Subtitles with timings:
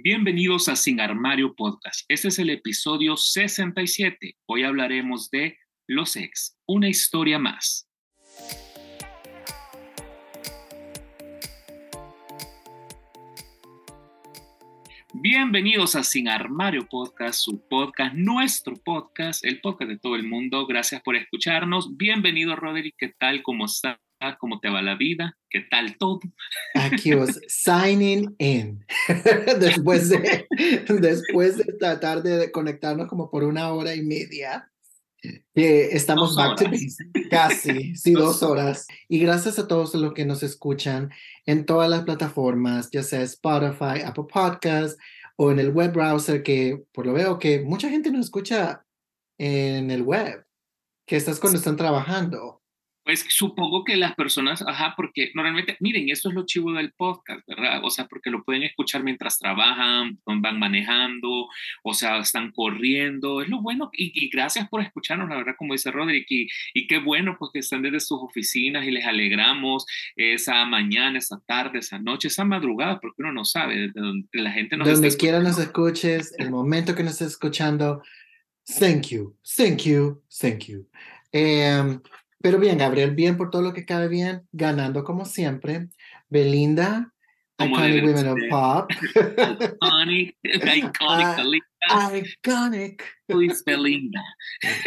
[0.00, 2.04] Bienvenidos a Sin Armario Podcast.
[2.08, 4.36] Este es el episodio 67.
[4.46, 5.58] Hoy hablaremos de
[5.88, 7.88] Los Ex, una historia más.
[15.14, 20.64] Bienvenidos a Sin Armario Podcast, su podcast, nuestro podcast, el podcast de todo el mundo.
[20.68, 21.96] Gracias por escucharnos.
[21.96, 22.94] Bienvenido, Roderick.
[22.96, 23.42] ¿Qué tal?
[23.42, 23.98] ¿Cómo está?
[24.38, 25.36] ¿Cómo te va la vida?
[25.48, 26.20] ¿Qué tal todo?
[26.74, 28.84] Aquí os signing in.
[29.60, 30.46] después, de,
[30.88, 34.70] después de tratar de conectarnos como por una hora y media.
[35.22, 36.66] Eh, estamos back to
[37.30, 38.86] casi, sí, dos horas.
[39.08, 41.10] Y gracias a todos los que nos escuchan
[41.46, 44.98] en todas las plataformas, ya sea Spotify, Apple Podcasts
[45.36, 48.84] o en el web browser, que por lo veo que mucha gente nos escucha
[49.38, 50.44] en el web,
[51.06, 52.57] que estás cuando están trabajando.
[53.08, 57.40] Pues supongo que las personas, ajá, porque normalmente, miren, esto es lo chivo del podcast,
[57.48, 57.80] ¿verdad?
[57.82, 61.48] O sea, porque lo pueden escuchar mientras trabajan, van manejando,
[61.82, 65.90] o sea, están corriendo, es lo bueno, y, gracias por escucharnos, la verdad, como dice
[65.90, 70.66] Roderick, y, y qué bueno, porque que están desde sus oficinas y les alegramos esa
[70.66, 74.76] mañana, esa tarde, esa noche, esa madrugada, porque uno no sabe, desde donde la gente
[74.76, 78.02] nos Donde quiera nos escuches, el momento que nos estés escuchando,
[78.78, 80.86] thank you, thank you, thank you.
[81.32, 82.02] Um,
[82.40, 85.88] pero bien, Gabriel, bien por todo lo que cabe bien, ganando como siempre.
[86.28, 87.12] Belinda,
[87.60, 88.90] Iconic Women of Pop.
[88.92, 91.66] Iconic, iconic Belinda.
[92.14, 93.02] Iconic.
[93.28, 94.22] Who is Belinda?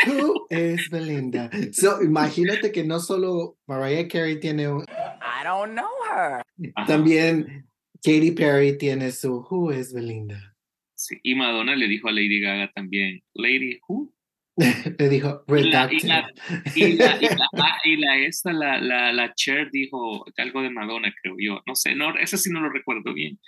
[0.05, 1.49] Who is Belinda?
[1.73, 4.85] So, imagínate que no solo Mariah Carey tiene un...
[4.87, 6.43] I don't know her.
[6.87, 7.67] También
[8.03, 10.55] Katy Perry tiene su Who is Belinda.
[10.95, 14.13] Sí, y Madonna le dijo a Lady Gaga también, Lady Who?
[14.99, 15.97] Le dijo, redacted.
[15.97, 16.29] Y la,
[16.75, 20.69] y la, y la, ah, y la, esta, la, la, la Cher dijo algo de
[20.69, 21.61] Madonna, creo yo.
[21.65, 23.39] No sé, no, eso sí no lo recuerdo bien.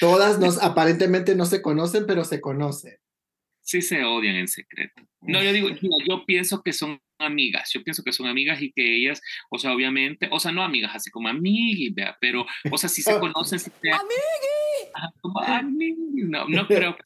[0.00, 2.96] Todas nos, aparentemente no se conocen, pero se conocen.
[3.62, 5.02] Sí se odian en secreto.
[5.22, 5.68] No, yo digo,
[6.08, 9.20] yo pienso que son amigas, yo pienso que son amigas y que ellas,
[9.50, 13.18] o sea, obviamente, o sea, no amigas, así como amiguis, pero, o sea, si se
[13.20, 13.90] conocen, si se,
[15.20, 16.96] como no, no creo,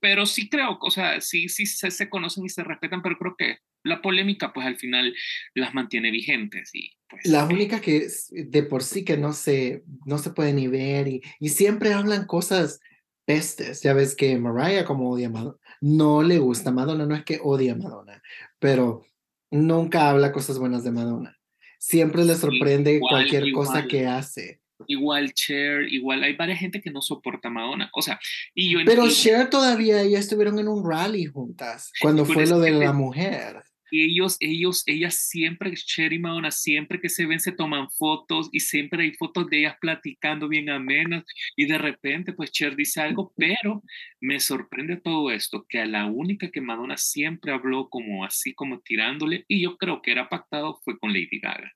[0.00, 3.36] pero sí creo, o sea, sí, sí se, se, conocen y se respetan, pero creo
[3.36, 5.14] que la polémica, pues al final
[5.54, 7.24] las mantiene vigentes y pues.
[7.26, 11.22] Las únicas que de por sí que no se, no se pueden ni ver y,
[11.38, 12.80] y siempre hablan cosas
[13.24, 17.24] pestes, ya ves que Mariah como odia a Madonna, no le gusta Madonna, no es
[17.24, 18.22] que odia a Madonna,
[18.58, 19.04] pero
[19.50, 21.36] nunca habla cosas buenas de Madonna.
[21.78, 24.60] Siempre le sorprende cualquier cosa que hace.
[24.86, 27.90] Igual Cher, igual hay varias gente que no soporta a Madonna.
[27.94, 28.18] O sea,
[28.54, 32.72] y yo Pero Cher todavía, ellas estuvieron en un rally juntas cuando fue lo de
[32.72, 37.90] la mujer ellos, ellos, ellas siempre, Cher y Madonna, siempre que se ven se toman
[37.90, 41.24] fotos y siempre hay fotos de ellas platicando bien amenas
[41.56, 43.82] y de repente pues Cher dice algo, pero
[44.20, 48.80] me sorprende todo esto, que a la única que Madonna siempre habló como así, como
[48.80, 51.72] tirándole, y yo creo que era pactado, fue con Lady Gaga.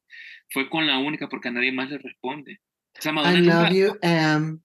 [0.53, 2.61] Fue con la única porque a nadie más le responde.
[3.05, 4.61] I love you, Am.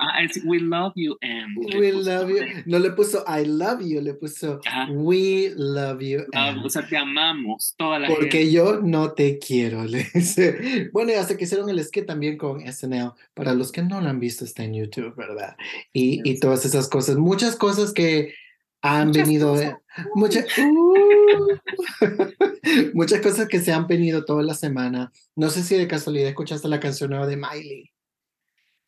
[0.00, 1.56] Ah, we love you, Am.
[1.56, 2.62] We love you.
[2.66, 4.60] No le puso I love you, le puso
[4.90, 6.24] We love you,
[6.64, 10.88] o sea, te amamos, toda la Porque yo no te quiero, le dice.
[10.92, 13.12] Bueno, y hasta que hicieron el skit también con SNL.
[13.34, 15.56] Para los que no lo han visto, está en YouTube, ¿verdad?
[15.92, 17.16] Y, y todas esas cosas.
[17.16, 18.34] Muchas cosas que
[18.82, 19.54] han venido
[20.14, 21.58] muchas, uh,
[22.94, 25.12] muchas cosas que se han venido toda la semana.
[25.36, 27.90] No sé si de casualidad escuchaste la canción nueva de Miley.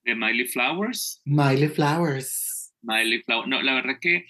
[0.04, 1.20] ¿De Miley Flowers?
[1.24, 2.72] Miley Flowers.
[2.82, 3.48] Miley Flowers.
[3.48, 4.26] No, la verdad que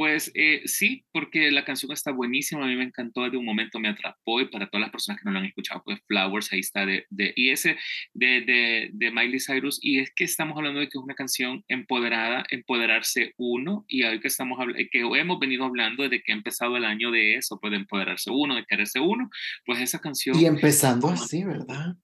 [0.00, 3.78] pues eh, sí, porque la canción está buenísima, a mí me encantó, de un momento
[3.78, 6.60] me atrapó y para todas las personas que no la han escuchado, pues Flowers, ahí
[6.60, 7.76] está, de, de y ese
[8.14, 11.66] de, de, de, Miley Cyrus, y es que estamos hablando de que es una canción
[11.68, 14.58] empoderada, empoderarse uno, y hoy que estamos
[14.90, 18.30] que hemos venido hablando desde que ha empezado el año de eso, pues de empoderarse
[18.30, 19.28] uno, de quererse uno,
[19.66, 20.40] pues esa canción...
[20.40, 21.94] Y empezando así, ¿verdad?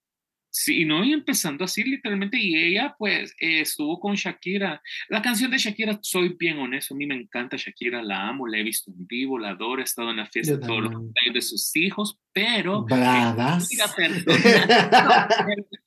[0.59, 4.81] Sí, no, y empezando así literalmente, y ella pues estuvo con Shakira.
[5.07, 8.57] La canción de Shakira, soy bien honesto, a mí me encanta Shakira, la amo, la
[8.57, 10.93] he visto en vivo, la adoro, he estado en la fiesta de todos los
[11.31, 12.85] de sus hijos, pero...
[12.85, 13.69] Bravas.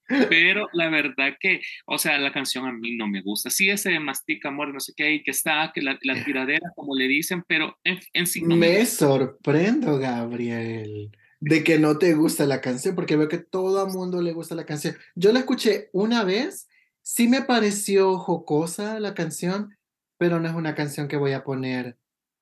[0.28, 3.50] pero la verdad que, o sea, la canción a mí no me gusta.
[3.50, 6.94] Sí, ese mastica amor, no sé qué, y que está, que la, la tiradera, como
[6.94, 11.10] le dicen, pero en, en sí no me, me sorprendo, Gabriel
[11.40, 14.54] de que no te gusta la canción, porque veo que todo el mundo le gusta
[14.54, 14.96] la canción.
[15.14, 16.68] Yo la escuché una vez,
[17.02, 19.76] sí me pareció jocosa la canción,
[20.18, 21.96] pero no es una canción que voy a poner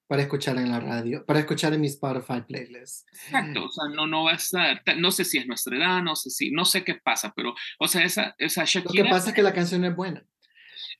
[0.08, 3.06] para escuchar en la radio, para escuchar en mi Spotify playlist.
[3.12, 6.16] Exacto, o sea, no, no va a estar, no sé si es nuestra edad, no
[6.16, 9.04] sé si, no sé qué pasa, pero, o sea, esa, esa Shakira...
[9.04, 10.24] Lo que pasa es que la canción es buena.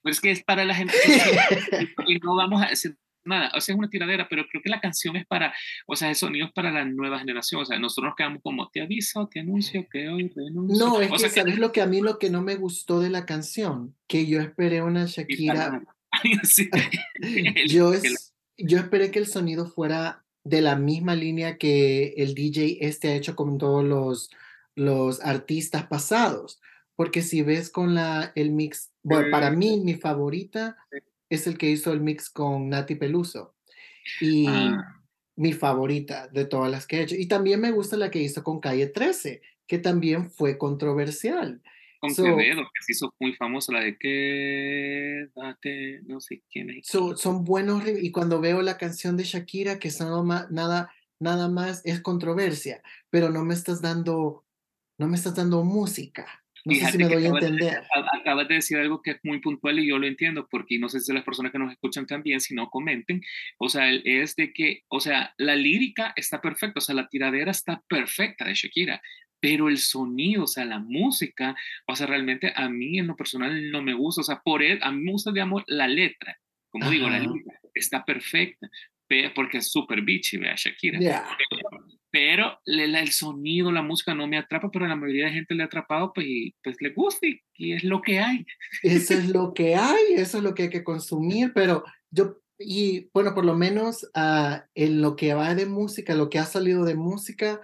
[0.03, 0.95] Pues es que es para la gente
[2.07, 2.97] y no vamos a decir
[3.29, 5.55] nada, o sea, es una tiradera, pero creo que la canción es para,
[5.87, 8.69] o sea, el sonido es para la nueva generación, o sea, nosotros nos quedamos como,
[8.71, 10.87] te aviso, te anuncio que hoy renuncio.
[10.87, 13.01] No, es o que, sea, ¿sabes lo que a mí lo que no me gustó
[13.01, 13.95] de la canción?
[14.07, 15.83] Que yo esperé una Shakira,
[16.43, 16.71] Sí,
[17.69, 22.79] yo, es, yo esperé que el sonido fuera de la misma línea que el DJ
[22.81, 24.31] este ha hecho con todos los,
[24.75, 26.61] los artistas pasados.
[26.97, 30.77] Porque si ves con la, el mix, bueno, para mí mi favorita
[31.31, 33.55] es el que hizo el mix con Nati Peluso.
[34.21, 34.95] Y Ah.
[35.37, 37.15] mi favorita de todas las que he hecho.
[37.17, 41.63] Y también me gusta la que hizo con Calle 13, que también fue controversial.
[42.01, 46.87] con So- Quevedo, que se hizo muy famosa, la de quédate, no sé quién es.
[46.87, 49.91] So- son buenos y cuando veo la canción de Shakira que
[50.25, 52.81] ma- nada nada más es controversia,
[53.11, 54.45] pero no me estás dando
[55.01, 56.45] no me estás dando música.
[56.69, 57.79] No sé Fíjate si me doy a acabas de- entender.
[57.95, 60.89] a- Acabas de decir algo que es muy puntual y yo lo entiendo, porque no
[60.89, 63.21] sé si las personas que nos escuchan también, si no comenten,
[63.59, 67.51] o sea, es de que, o sea, la lírica está perfecta, o sea, la tiradera
[67.51, 69.01] está perfecta de Shakira,
[69.41, 71.55] pero el sonido, o sea, la música,
[71.87, 74.79] o sea, realmente a mí en lo personal no me gusta, o sea, por él,
[74.83, 76.37] a mí me gusta, digamos, la letra,
[76.71, 77.27] como digo, la Ajá.
[77.27, 78.69] lírica está perfecta,
[79.07, 80.99] pe- porque es súper bitchy, vea, Shakira.
[81.01, 81.25] Ya.
[82.11, 85.63] Pero el sonido, la música no me atrapa, pero a la mayoría de gente le
[85.63, 88.47] ha atrapado, pues, y, pues le gusta y, y es lo que hay.
[88.83, 93.11] Eso es lo que hay, eso es lo que hay que consumir, pero yo, y
[93.13, 96.85] bueno, por lo menos ah, en lo que va de música, lo que ha salido
[96.85, 97.61] de música,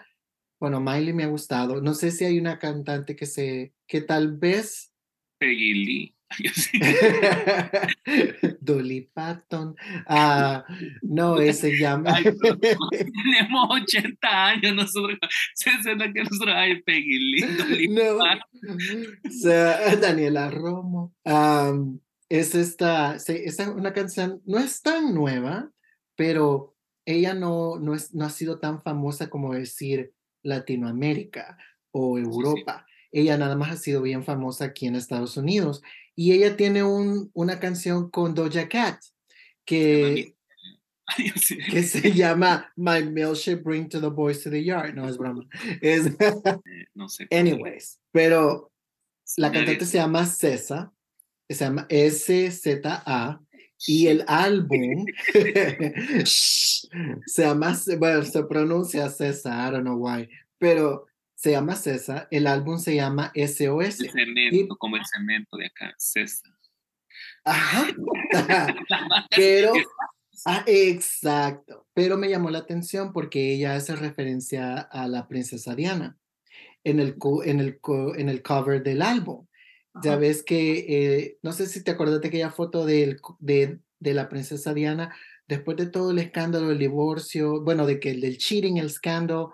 [0.61, 1.81] bueno, Miley me ha gustado.
[1.81, 4.94] No sé si hay una cantante que se, que tal vez
[5.38, 6.17] Peggy Lee.
[6.55, 6.79] Sí.
[8.61, 9.75] Dolly Parton.
[10.07, 10.65] Ah,
[11.03, 12.15] no, ese llama.
[12.17, 12.59] Ay, pero
[12.91, 15.19] Tenemos 80 años nosotros,
[15.55, 17.43] 60 que nosotros hay Peggy Lee.
[17.57, 21.15] Dolly No, o sea, Daniela Romo.
[21.25, 25.71] Am, es esta, se- es una canción, no es tan nueva,
[26.17, 26.75] pero
[27.07, 31.59] ella no, no, es, no ha sido tan famosa como decir Latinoamérica
[31.91, 32.23] o sí.
[32.23, 32.87] Europa.
[33.13, 35.83] Ella nada más ha sido bien famosa aquí en Estados Unidos.
[36.17, 39.01] Y ella tiene un, una canción con Doja Cat
[39.65, 40.37] que,
[41.37, 41.59] sí.
[41.71, 44.95] que se llama My Milkshake Bring to the Boys to the Yard.
[44.95, 45.45] No es broma.
[45.81, 47.27] Es, Eh, No sé.
[47.31, 48.71] anyways, pero
[49.37, 50.93] la cantante se llama Cesa,
[51.49, 53.41] se llama S-Z-A,
[53.87, 55.05] y el álbum
[56.25, 60.29] se llama, bueno, se pronuncia Cesa, I don't know why,
[60.59, 61.07] pero
[61.44, 64.00] se llama Cesa, el álbum se llama SOS.
[64.00, 66.50] El cemento, como el cemento de acá, César.
[67.44, 67.87] Ajá.
[69.37, 69.75] Pero,
[70.46, 76.17] ah, exacto, pero me llamó la atención porque ella hace referencia a la princesa Diana
[76.82, 79.46] en el, co- en el, co- en el cover del álbum.
[80.02, 84.14] Ya ves que, eh, no sé si te acuerdas de aquella foto del, de, de
[84.14, 85.14] la princesa Diana,
[85.46, 89.52] después de todo el escándalo, el divorcio, bueno, de que del cheating, el escándalo,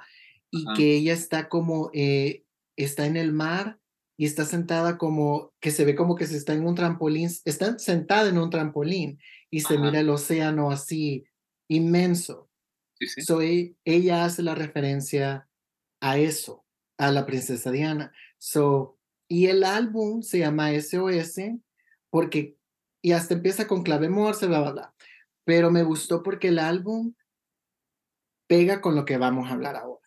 [0.50, 0.74] y Ajá.
[0.74, 2.44] que ella está como, eh,
[2.76, 3.80] está en el mar
[4.16, 7.78] y está sentada como, que se ve como que se está en un trampolín, está
[7.78, 9.18] sentada en un trampolín
[9.50, 9.84] y se Ajá.
[9.84, 11.24] mira el océano así
[11.68, 12.50] inmenso.
[12.94, 13.22] Sí, sí.
[13.22, 15.48] So, e- ella hace la referencia
[16.00, 16.66] a eso,
[16.98, 18.12] a la princesa Diana.
[18.38, 18.98] So,
[19.28, 21.60] y el álbum se llama SOS
[22.10, 22.56] porque,
[23.02, 24.94] y hasta empieza con clave morse, bla, bla, bla.
[25.44, 27.14] Pero me gustó porque el álbum
[28.48, 29.99] pega con lo que vamos a hablar ahora.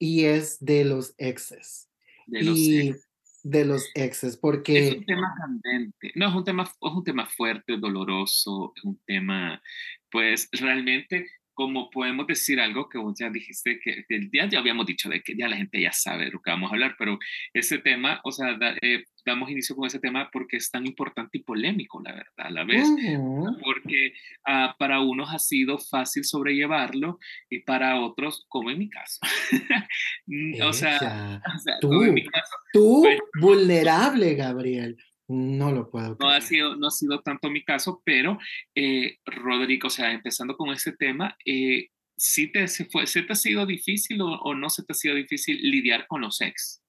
[0.00, 1.88] Y es de los exes.
[2.26, 3.08] De los y ex.
[3.44, 6.10] de los exes, Es porque un tema candente.
[6.16, 9.62] No, es un tema, es un tema fuerte, doloroso, es un tema,
[10.10, 11.28] pues realmente,
[11.60, 15.20] como podemos decir algo que vos ya dijiste, que, que ya, ya habíamos dicho de
[15.20, 17.18] que ya la gente ya sabe de lo que vamos a hablar, pero
[17.52, 21.36] ese tema, o sea, da- eh, damos inicio con ese tema porque es tan importante
[21.36, 22.88] y polémico, la verdad, a la vez.
[22.88, 23.58] Ujú.
[23.62, 24.14] porque
[24.46, 27.18] ah, para unos ha sido fácil sobrellevarlo
[27.50, 29.18] y para otros, como en mi caso.
[30.26, 34.96] Mm, o, sea, o sea, tú, en mi caso, tú pues- vulnerable, Gabriel.
[35.32, 38.36] No lo puedo no ha sido, no ha sido tanto mi caso, pero
[38.74, 43.32] eh, Rodrigo, o sea, empezando con este tema, eh, ¿sí te, se fue, ¿se te
[43.32, 46.82] ha sido difícil o, o no se te ha sido difícil lidiar con los ex?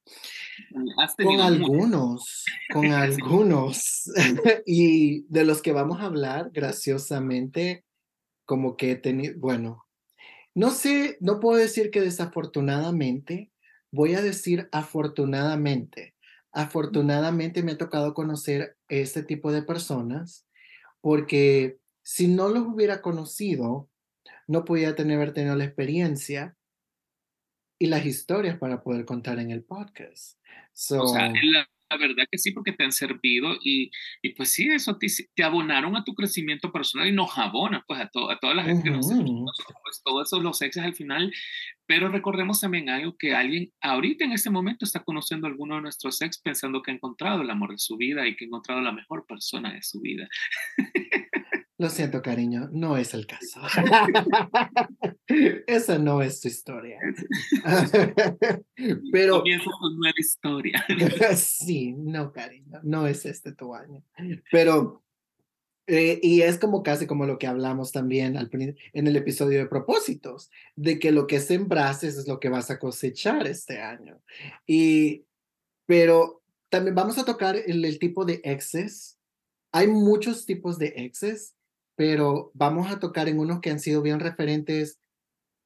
[0.98, 4.10] Has Con algunos, con algunos.
[4.66, 7.86] y de los que vamos a hablar, graciosamente,
[8.46, 9.86] como que he tenido, bueno,
[10.56, 13.52] no sé, no puedo decir que desafortunadamente,
[13.92, 16.16] voy a decir afortunadamente.
[16.52, 20.48] Afortunadamente me ha tocado conocer este tipo de personas
[21.02, 23.90] porque si no los hubiera conocido,
[24.48, 26.56] no podía tener haber tenido la experiencia
[27.80, 30.38] y las historias para poder contar en el podcast.
[30.74, 34.52] So, O sea, la, la verdad que sí, porque te han servido y, y pues
[34.52, 38.32] sí, eso te, te, abonaron a tu crecimiento personal y nos abona pues a, to,
[38.32, 39.08] a toda la gente uh -huh.
[39.08, 41.34] que nos pues todos esos los exes al final,
[41.86, 45.82] pero recordemos también algo que alguien ahorita en este momento está conociendo a alguno de
[45.82, 48.82] nuestros ex pensando que ha encontrado el amor de su vida y que ha encontrado
[48.82, 50.28] la mejor persona de su vida.
[51.82, 53.60] Lo siento, cariño, no es el caso.
[55.66, 57.00] Esa no es tu historia.
[59.12, 59.40] Pero.
[59.40, 60.86] Comienza tu nueva historia.
[61.36, 64.04] sí, no, cariño, no es este tu año.
[64.52, 65.02] Pero.
[65.88, 69.66] Eh, y es como casi como lo que hablamos también al, en el episodio de
[69.66, 74.22] propósitos, de que lo que sembrases es lo que vas a cosechar este año.
[74.68, 75.26] Y,
[75.88, 79.18] pero también vamos a tocar el, el tipo de exes.
[79.72, 81.56] Hay muchos tipos de exes
[82.02, 85.00] pero vamos a tocar en unos que han sido bien referentes.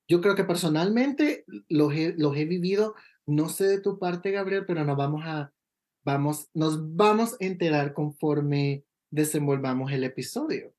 [0.06, 2.94] Yo creo que personalmente los he, los he vivido,
[3.26, 5.54] no sé de tu parte, Gabriel, pero nos vamos a,
[6.04, 10.75] vamos, nos vamos a enterar conforme desenvolvamos el episodio.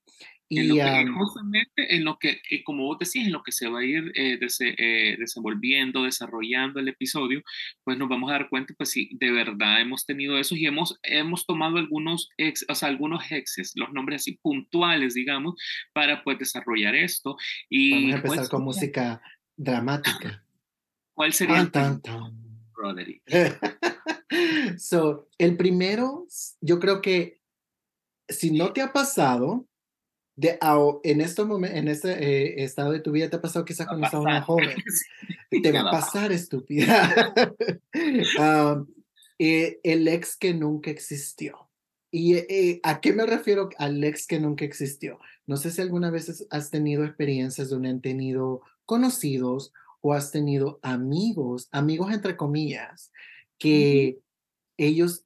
[0.48, 3.68] Y, en lo que, um, en lo que, como vos decís, en lo que se
[3.68, 7.42] va a ir eh, des, eh, desenvolviendo, desarrollando el episodio,
[7.82, 10.98] pues nos vamos a dar cuenta, pues sí, de verdad hemos tenido eso y hemos,
[11.02, 15.54] hemos tomado algunos ex, o sea, algunos exes, los nombres así puntuales, digamos,
[15.92, 17.36] para pues desarrollar esto.
[17.68, 19.22] Y, vamos a empezar con música
[19.56, 20.44] dramática.
[21.14, 21.56] ¿Cuál sería?
[21.56, 22.46] Tan, tan, tan.
[22.76, 23.22] Roderick.
[24.78, 26.26] so, el primero,
[26.60, 27.40] yo creo que
[28.28, 29.66] si no te ha pasado,
[30.36, 30.58] de,
[31.02, 34.04] en, estos momentos, en este eh, estado de tu vida te ha pasado quizás cuando
[34.04, 34.76] estabas más joven.
[35.62, 37.34] te va a pasar, estúpida.
[38.38, 38.86] um,
[39.38, 41.70] eh, el ex que nunca existió.
[42.10, 45.18] ¿Y eh, a qué me refiero al ex que nunca existió?
[45.46, 50.78] No sé si alguna vez has tenido experiencias donde han tenido conocidos o has tenido
[50.82, 53.10] amigos, amigos entre comillas,
[53.58, 54.22] que uh -huh.
[54.76, 55.22] ellos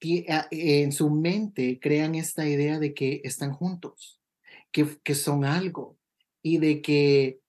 [0.00, 4.15] en su mente crean esta idea de que están juntos
[4.76, 5.98] que, que son algo
[6.42, 7.40] y de que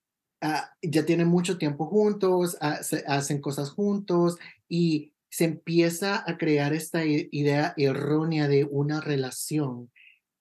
[0.42, 4.38] uh, ya tienen mucho tiempo juntos, uh, se, hacen cosas juntos
[4.70, 9.92] y se empieza a crear esta idea errónea de una relación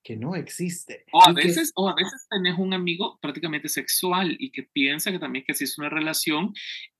[0.04, 1.04] que no existe.
[1.12, 1.72] O a, veces, que...
[1.74, 5.80] o a veces tenés un amigo prácticamente sexual y que piensa que también que existe
[5.80, 6.54] una relación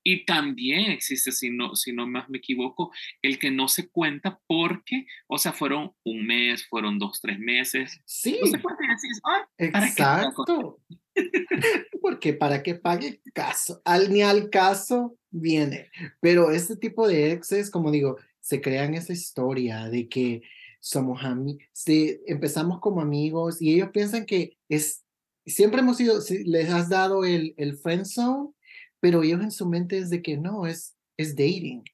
[0.09, 4.41] y también existe, si no, si no más me equivoco, el que no se cuenta
[4.47, 8.01] porque, o sea, fueron un mes, fueron dos, tres meses.
[8.05, 8.39] Sí.
[8.41, 10.81] No se cuenta y decís, ah, Exacto.
[12.01, 15.91] porque para que pague caso, al ni al caso viene.
[16.21, 20.43] Pero este tipo de exes, como digo, se crean esa historia de que
[20.79, 25.03] somos amigos, sí, empezamos como amigos y ellos piensan que es,
[25.45, 28.51] siempre hemos sido, les has dado el, el friend zone,
[29.01, 31.85] pero ellos en su mente es de que no, es, es dating.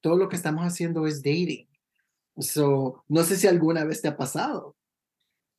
[0.00, 1.68] Todo lo que estamos haciendo es dating.
[2.38, 4.76] So, no sé si alguna vez te ha pasado.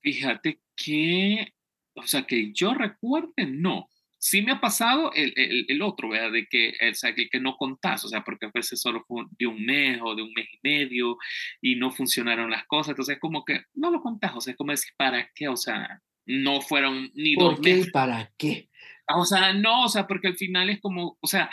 [0.01, 1.53] Fíjate que,
[1.95, 3.87] o sea, que yo recuerde, no
[4.23, 6.31] sí me ha pasado el, el, el otro, ¿verdad?
[6.31, 9.25] De que, o sea, que, que, no contás, o sea, porque a veces solo fue
[9.37, 11.17] de un mes o de un mes y medio
[11.61, 14.71] y no funcionaron las cosas, entonces como que no lo contás, o sea, es como
[14.71, 15.49] decir, ¿para qué?
[15.49, 17.91] O sea, no fueron ni ¿Por dos qué meses.
[17.91, 18.69] para qué?
[19.07, 21.49] O sea, no, o sea, porque al final es como, o sea,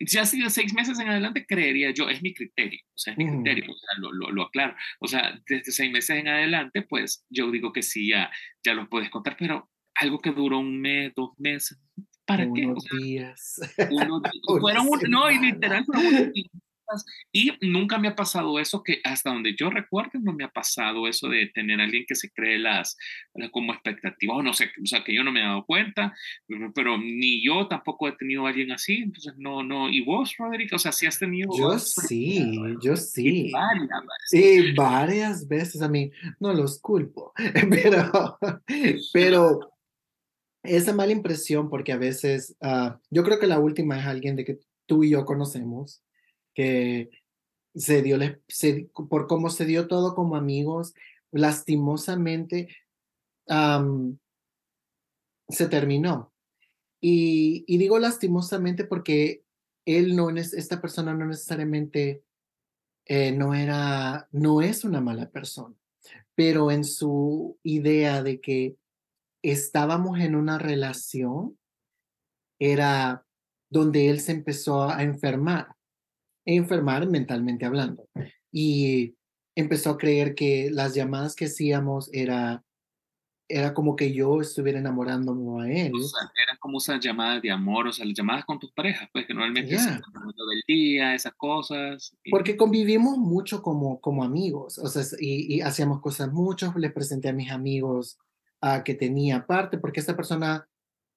[0.00, 3.18] ya si de seis meses en adelante, creería yo, es mi criterio, o sea, es
[3.18, 3.42] mi mm.
[3.42, 4.76] criterio, o sea, lo, lo, lo, aclaro.
[5.00, 8.30] O sea, desde seis meses en adelante, pues yo digo que sí, ya,
[8.64, 11.78] ya los puedes contar, pero algo que duró un mes, dos meses.
[12.24, 12.66] ¿Para unos qué?
[12.66, 13.60] Unos días.
[13.90, 14.22] Unos,
[14.60, 16.50] fueron un, no, y literal fueron unos días.
[17.32, 21.06] Y nunca me ha pasado eso, que hasta donde yo recuerdo no me ha pasado
[21.06, 22.96] eso de tener a alguien que se cree las,
[23.50, 26.14] como expectativas, o no sé, o sea, que yo no me he dado cuenta,
[26.74, 30.72] pero ni yo tampoco he tenido a alguien así, entonces no, no, y vos, Roderick,
[30.72, 31.50] o sea, si has tenido...
[31.56, 33.48] Yo sí, yo sí.
[33.48, 34.66] Y varias veces.
[34.66, 37.32] Y varias veces, a mí, no los culpo,
[37.70, 38.38] pero,
[39.12, 39.78] pero
[40.62, 44.44] esa mala impresión, porque a veces, uh, yo creo que la última es alguien de
[44.44, 46.02] que tú y yo conocemos,
[46.58, 47.08] que
[47.76, 50.92] se dio, se, por cómo se dio todo como amigos,
[51.30, 52.76] lastimosamente
[55.48, 56.32] se terminó.
[57.00, 59.44] Y, y, digo lastimosamente porque
[59.86, 62.24] él no, esta persona no necesariamente
[63.06, 65.76] eh, no era, no es una mala persona,
[66.34, 68.76] pero en su idea de que
[69.42, 71.56] estábamos en una relación,
[72.58, 73.24] era
[73.70, 75.77] donde él se empezó a enfermar
[76.56, 78.08] enfermar mentalmente hablando.
[78.50, 79.14] Y
[79.56, 82.62] empezó a creer que las llamadas que hacíamos era
[83.50, 85.92] era como que yo estuviera enamorándome a él.
[85.94, 89.08] O sea, eran como esas llamadas de amor, o sea, las llamadas con tus parejas,
[89.10, 89.76] pues que normalmente Ya.
[89.78, 92.14] es el momento del día, esas cosas.
[92.24, 96.92] y- Porque convivimos mucho como, como amigos, o sea, y, y hacíamos cosas mucho, les
[96.92, 98.18] presenté a mis amigos
[98.60, 100.68] a que tenía aparte, porque esta persona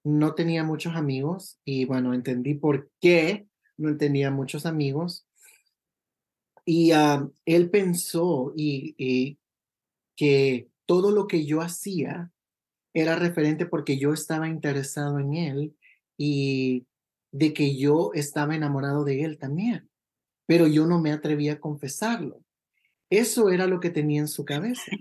[0.02, 3.46] no tenía muchos amigos y bueno, entendí por qué
[3.82, 5.26] no tenía muchos amigos.
[6.64, 9.38] Y ah, él pensó y, y
[10.16, 12.30] que todo lo que yo hacía
[12.94, 15.76] era referente porque yo estaba interesado en él
[16.16, 16.86] y
[17.32, 19.88] de que yo estaba enamorado de él también,
[20.46, 22.44] pero yo no me atrevía a confesarlo.
[23.10, 24.92] Eso era lo que tenía en su cabeza.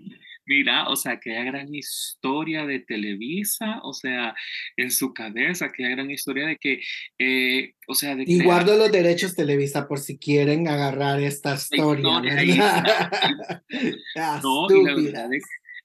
[0.52, 4.36] Mira, o sea, aquella gran historia de Televisa, o sea,
[4.76, 6.82] en su cabeza, aquella gran historia de que,
[7.18, 11.56] eh, o sea, de Y crear guardo los derechos Televisa por si quieren agarrar esta
[11.56, 12.02] historia.
[14.44, 15.44] No, y la verdad es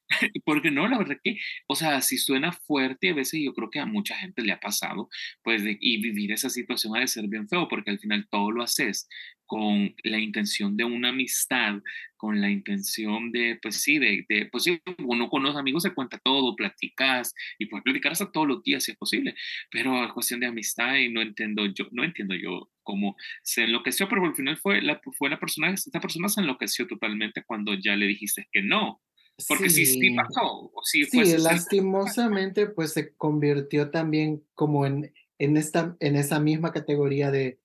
[0.45, 3.81] porque no, la verdad que, o sea, si suena fuerte, a veces yo creo que
[3.81, 5.09] a mucha gente le ha pasado,
[5.43, 8.51] pues, de, y vivir esa situación ha de ser bien feo, porque al final todo
[8.51, 9.09] lo haces
[9.47, 11.81] con la intención de una amistad,
[12.17, 15.95] con la intención de, pues sí, de, de pues sí, uno con los amigos se
[15.95, 19.35] cuenta todo, platicas, y puedes platicar hasta todos los días si es posible,
[19.71, 24.09] pero es cuestión de amistad y no entiendo yo, no entiendo yo cómo se enloqueció,
[24.09, 27.97] pero al final fue la, fue la persona, esta persona se enloqueció totalmente cuando ya
[27.97, 29.01] le dijiste que no.
[29.49, 30.71] Porque sí, sí, pasó.
[30.73, 36.73] O sí, Sí, lastimosamente, pues se convirtió también como en, en, esta, en esa misma
[36.73, 37.59] categoría de,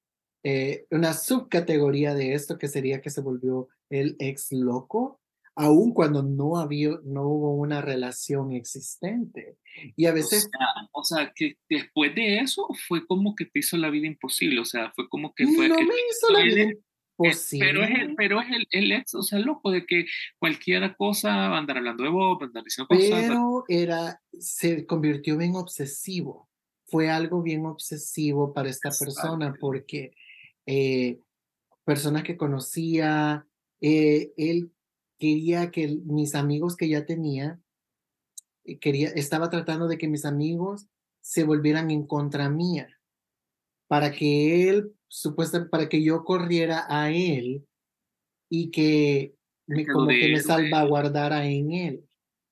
[0.44, 5.20] eh, una subcategoría de esto que sería que se volvió el ex loco,
[5.56, 9.58] aun cuando no había, no hubo una relación existente.
[9.96, 13.60] Y a O veces, sea, o sea, que después de eso fue como que te
[13.60, 14.62] hizo la vida imposible.
[14.62, 15.68] O sea, fue como que fue.
[15.68, 16.78] no el- me hizo la vida es-
[17.20, 17.66] imposible.
[17.68, 20.06] Pero es, el, pero es el, el ex, o sea, loco de que
[20.40, 23.10] cualquier cosa, va a andar hablando de vos, va a andar diciendo cosas.
[23.28, 26.50] pero era, se convirtió bien obsesivo.
[26.88, 30.12] Fue algo bien obsesivo para esta persona porque
[30.66, 31.20] eh,
[31.84, 33.46] personas que conocía,
[33.82, 34.72] eh, él
[35.18, 37.60] quería que mis amigos que ya tenía,
[38.64, 40.88] eh, quería, estaba tratando de que mis amigos
[41.22, 43.00] se volvieran en contra mía,
[43.88, 47.68] para que él, supuestamente, para que yo corriera a él
[48.50, 49.36] y que
[49.68, 52.10] me, como que me salvaguardara en él.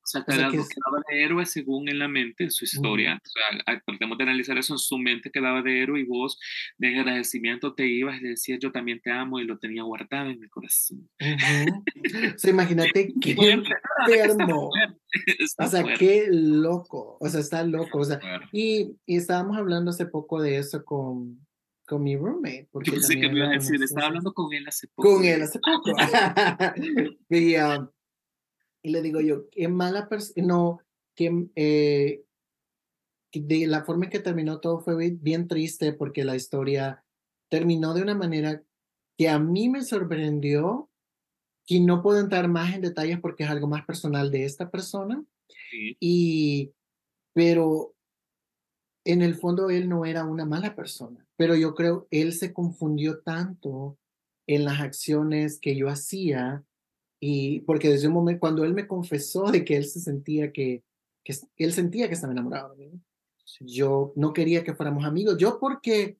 [0.10, 3.22] Sea, O que es- que daba de héroe según en la mente, en su historia.
[3.24, 6.40] O sea, tratemos de analizar eso en su mente que daba de héroe y vos
[6.78, 10.30] de agradecimiento te ibas y le decías yo también te amo y lo tenía guardado
[10.30, 11.08] en mi corazón.
[11.20, 11.84] Ujú.
[12.36, 13.32] O sea, imagínate qué
[14.10, 14.72] enfermo.
[15.58, 17.18] O sea, fuerte, qué loco.
[17.20, 18.00] O sea, está loco.
[18.00, 18.20] O sea,
[18.52, 21.46] y, y estábamos hablando hace poco de eso con,
[21.88, 22.68] con mi roommate.
[22.72, 25.16] Porque Yo pensé que me iba a decir, estaba hablando con él hace poco.
[25.16, 25.92] con él hace poco.
[27.30, 27.90] y, ah,
[28.82, 30.80] y le digo yo, qué mala persona, no,
[31.16, 32.24] que eh,
[33.34, 37.04] de la forma en que terminó todo fue bien, bien triste porque la historia
[37.50, 38.64] terminó de una manera
[39.18, 40.90] que a mí me sorprendió
[41.68, 45.24] y no puedo entrar más en detalles porque es algo más personal de esta persona.
[45.70, 46.74] Sí, Y,
[47.34, 47.96] pero
[49.06, 53.20] en el fondo él no era una mala persona, pero yo creo él se confundió
[53.20, 53.98] tanto
[54.48, 56.64] en las acciones que yo hacía
[57.20, 60.84] y porque desde un momento, cuando él me confesó de que él se sentía que,
[61.24, 63.00] que él sentía que estaba enamorado de mí,
[63.62, 66.18] yo no quería que fuéramos amigos, yo porque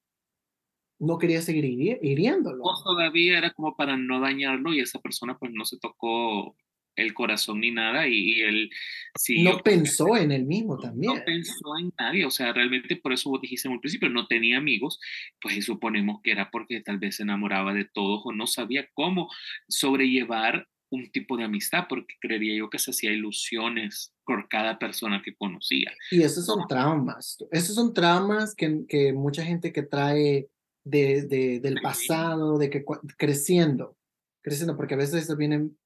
[1.00, 2.64] no quería seguir hiri- hiriéndolo.
[2.64, 6.56] Vos todavía era como para no dañarlo y esa persona pues no se tocó
[6.96, 8.70] el corazón ni nada y, y él
[9.18, 11.24] siguió No pensó en él mismo no también.
[11.26, 15.00] pensó en nadie, o sea, realmente por eso vos dijiste al principio, no tenía amigos,
[15.40, 18.90] pues y suponemos que era porque tal vez se enamoraba de todos o no sabía
[18.94, 19.30] cómo
[19.70, 25.22] sobrellevar un tipo de amistad, porque creería yo que se hacía ilusiones por cada persona
[25.24, 25.92] que conocía.
[26.12, 27.38] Y esos son traumas.
[27.52, 30.50] Esos son traumas que, que mucha gente que trae
[30.84, 32.84] de, de- del pasado, de que
[33.18, 33.98] creciendo,
[34.42, 35.78] creciendo, porque a veces eso vienen,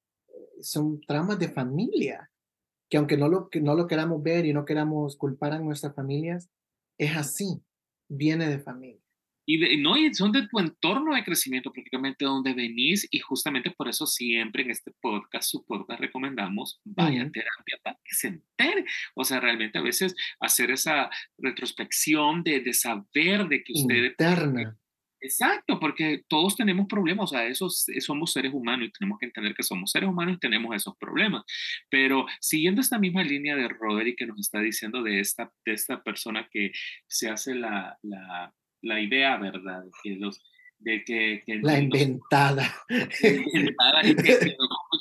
[0.60, 2.30] son traumas de familia,
[2.88, 5.94] que aunque no lo, que no lo queramos ver y no queramos culpar a nuestras
[5.94, 6.48] familias,
[6.98, 7.60] es así,
[8.08, 9.00] viene de familia.
[9.46, 13.70] Y, de- no, y son de tu entorno de crecimiento, prácticamente donde venís, y justamente
[13.70, 17.32] por eso siempre en este podcast, su podcast, recomendamos vaya a Ujú.
[17.32, 18.84] terapia para que se entere.
[19.14, 24.76] O sea, realmente a veces hacer esa retrospección de, de saber de que ustedes Interna.
[25.20, 29.54] Exacto, porque todos tenemos problemas, o sea, esos, somos seres humanos y tenemos que entender
[29.54, 31.44] que somos seres humanos y tenemos esos problemas.
[31.88, 36.02] Pero siguiendo esta misma línea de Roderick que nos está diciendo de esta, de esta
[36.02, 36.72] persona que
[37.06, 38.52] se hace la, la,
[38.84, 39.84] la idea, ¿verdad?
[39.84, 40.40] De que los,
[40.84, 42.72] de que, que La inventada.
[43.22, 44.14] inventada y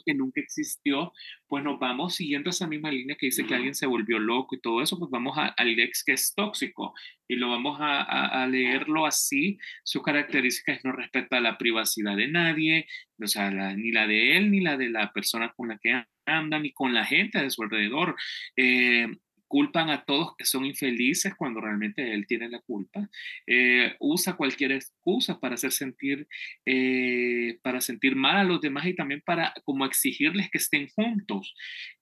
[0.06, 1.14] que, nunca existió,
[1.48, 4.60] pues nos vamos siguiendo esa misma línea que dice que alguien se volvió loco y
[4.60, 6.94] todo eso, pues vamos al ex que es tóxico
[7.28, 9.58] y lo vamos a, leerlo así.
[9.84, 12.86] Su característica es no respeta la privacidad de nadie,
[13.22, 16.60] o sea, ni la de él ni la de la persona con la que anda,
[16.60, 18.16] ni con la gente de su alrededor.
[18.58, 19.08] Eh,
[19.54, 23.08] culpan a todos que son infelices cuando realmente él tiene la culpa.
[23.46, 26.28] Eh, usa cualquier excusa para hacer sentir,
[26.66, 31.54] eh, para sentir mal a los demás y también para como exigirles que estén juntos.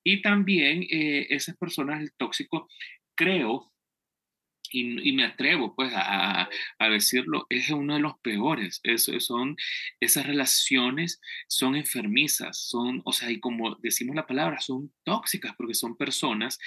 [0.02, 2.70] Y también eh, esas personas, el tóxico,
[3.18, 3.71] creo
[4.72, 8.80] y, me atrevo pues a, a, decirlo, es uno de los peores.
[8.84, 9.56] Es, son,
[10.00, 15.74] esas relaciones son enfermizas, son, o sea, y como decimos la palabra, son tóxicas porque
[15.74, 16.60] son personas,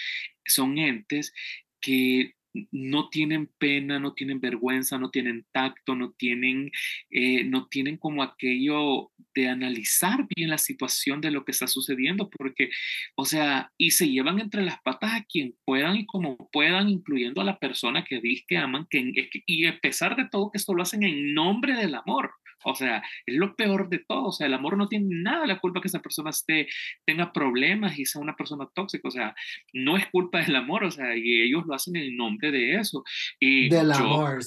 [0.46, 1.32] son entes
[1.80, 2.34] que
[2.70, 6.70] no tienen pena, no tienen vergüenza, no tienen tacto, no tienen,
[7.10, 12.30] eh, no tienen como aquello de analizar bien la situación de lo que está sucediendo,
[12.30, 12.70] porque,
[13.16, 17.40] o sea, y se llevan entre las patas a quien puedan y como puedan, incluyendo
[17.40, 19.12] a la persona que dice que aman, que,
[19.46, 22.32] y a pesar de todo que esto lo hacen en nombre del amor.
[22.64, 24.26] O sea, es lo peor de todo.
[24.26, 26.68] O sea, el amor no tiene nada de la culpa que esa persona esté,
[27.04, 29.08] tenga problemas y sea una persona tóxica.
[29.08, 29.34] O sea,
[29.72, 30.84] no es culpa del amor.
[30.84, 33.04] O sea, y ellos lo hacen en nombre de eso.
[33.40, 34.40] Y del amor.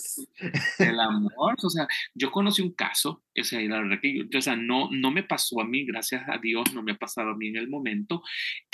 [0.80, 1.56] Del amor.
[1.63, 4.56] O sea, yo conocí un caso, o sea, y la verdad que yo, o sea,
[4.56, 7.47] no, no me pasó a mí, gracias a Dios, no me ha pasado a mí
[7.47, 8.23] en el momento.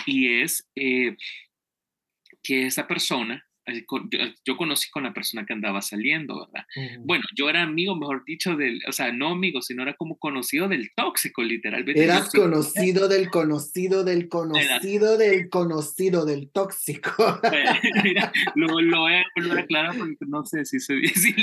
[0.06, 1.16] Y es eh,
[2.42, 3.46] que esa persona
[4.46, 6.66] yo, conocí con la persona que andaba saliendo, ¿verdad?
[7.00, 10.68] Bueno, yo era amigo, mejor dicho, del, o sea, no amigo, sino era como conocido
[10.68, 12.04] del tóxico, literalmente.
[12.04, 17.12] Eras conocido del conocido del conocido del conocido del tóxico.
[18.04, 21.36] Mira, lo, lo voy a volver a aclarar porque no sé si se si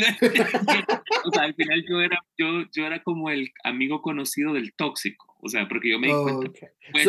[1.24, 5.36] O sea, al final yo era, yo, yo era como el amigo conocido del tóxico,
[5.40, 6.50] o sea, porque yo me di cuenta.
[6.92, 7.08] Pues,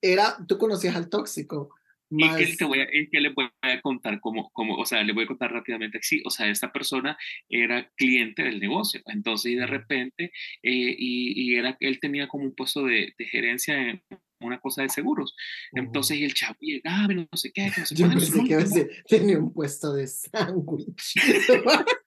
[0.00, 1.75] era, tú conocías al tóxico
[2.10, 5.12] y que, te voy a, que le voy a contar como, como, o sea, le
[5.12, 7.16] voy a contar rápidamente, sí, o sea, esta persona
[7.48, 10.24] era cliente del negocio, entonces y de repente,
[10.62, 14.02] eh, y, y, era, él tenía como un puesto de, de gerencia en
[14.40, 15.34] una cosa de seguros.
[15.72, 17.70] Entonces, y el chavo llegaba, no sé qué.
[17.76, 21.14] No sé Yo pensé que tenía un puesto de sándwich.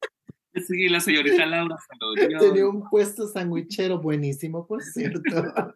[0.56, 1.78] Sí, la señorita Laura
[2.40, 5.22] Tenía un puesto sandwichero buenísimo, por cierto.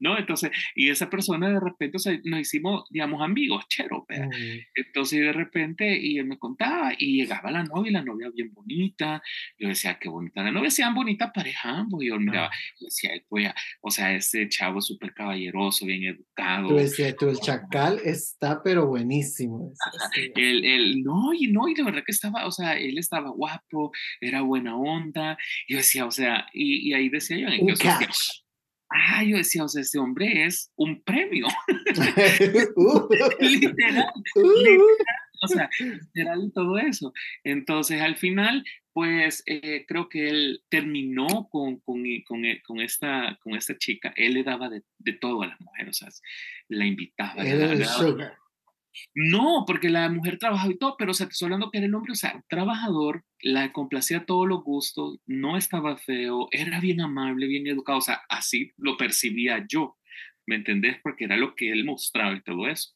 [0.00, 4.04] no, entonces, y esa persona de repente, o sea, nos hicimos, digamos, amigos, chero,
[4.74, 8.52] Entonces, de repente, y él me contaba, y llegaba la novia, y la novia bien
[8.52, 9.22] bonita.
[9.56, 12.02] Yo decía, qué bonita la novia, sean bonita pareja ambos.
[12.02, 16.68] Y yo miraba, yo decía, pues, o sea, ese chavo súper caballeroso, bien educado.
[16.68, 19.72] Tú decías, tú, el chacal está, pero buenísimo.
[20.34, 23.92] El, el, no, y no, y de verdad que estaba, o sea, él estaba guapo,
[24.20, 25.36] era buena onda.
[25.68, 27.74] Yo decía, o sea, y, y ahí decía yo, un
[28.90, 31.46] ah, yo decía, o sea, este hombre es un premio.
[32.76, 33.08] Uh.
[33.40, 34.40] literal, uh.
[34.40, 35.06] literal,
[35.42, 37.12] o sea, literal todo eso.
[37.44, 43.54] Entonces, al final, pues eh, creo que él terminó con, con, con, con, esta, con
[43.54, 44.12] esta chica.
[44.16, 46.08] Él le daba de, de todo a las mujeres, o sea,
[46.68, 47.42] la invitaba.
[47.42, 48.38] le daba,
[49.14, 51.86] no, porque la mujer trabajaba y todo, pero o sea, te estoy hablando que era
[51.86, 57.00] el hombre, o sea, trabajador, la complacía todos los gustos, no estaba feo, era bien
[57.00, 59.96] amable, bien educado, o sea, así lo percibía yo,
[60.46, 60.98] ¿me entendés?
[61.02, 62.90] Porque era lo que él mostraba y todo eso.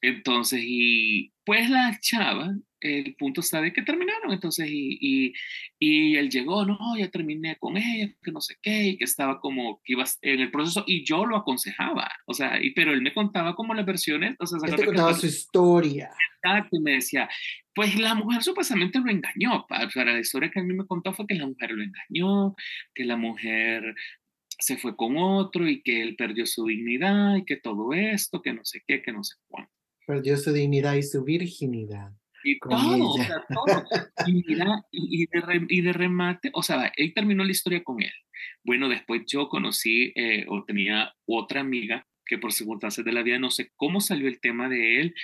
[0.00, 5.32] Entonces, y pues la chava, el punto está de que terminaron, entonces, y, y,
[5.78, 9.40] y, él llegó, no, ya terminé con ella, que no sé qué, y que estaba
[9.40, 13.02] como que iba en el proceso, y yo lo aconsejaba, o sea, y, pero él
[13.02, 16.10] me contaba como las versiones, o sea, él te contaba su historia.
[16.42, 17.28] Exacto, y me decía,
[17.74, 21.26] pues la mujer supuestamente lo engañó, para la historia que a mí me contó fue
[21.26, 22.54] que la mujer lo engañó,
[22.94, 23.94] que la mujer
[24.60, 28.52] se fue con otro y que él perdió su dignidad y que todo esto, que
[28.52, 32.10] no sé qué, que no sé cuánto perdió su dignidad y su virginidad.
[32.50, 33.84] Y todo, o sea, todo.
[34.26, 34.44] Y,
[34.92, 38.12] y, de y, de remate, o sea, él terminó la historia con él.
[38.64, 43.38] Bueno, después yo conocí eh, o tenía otra amiga que por circunstancias de la vida
[43.38, 45.14] no sé cómo salió el tema de él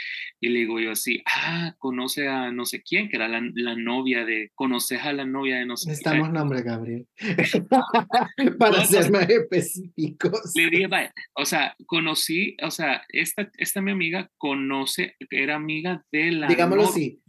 [0.41, 3.77] y le digo yo así, ah, conoce a no sé quién, que era la, la
[3.77, 7.07] novia de, conoces a la novia de no sé Necesitamos nombre, Gabriel,
[8.59, 10.53] para ser más específicos.
[10.55, 16.05] Le dije, vaya, o sea, conocí, o sea, esta, esta mi amiga conoce, era amiga
[16.11, 17.21] de la Digámoslo así,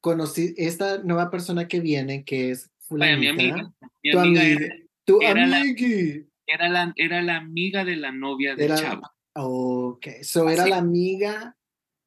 [0.00, 4.74] conocí esta nueva persona que viene, que es fulanita, mi amiga, mi tu amiga, amiga,
[5.04, 9.02] tu amiga era la, era la amiga de la novia de Chavo.
[9.34, 11.56] Ok, so era la amiga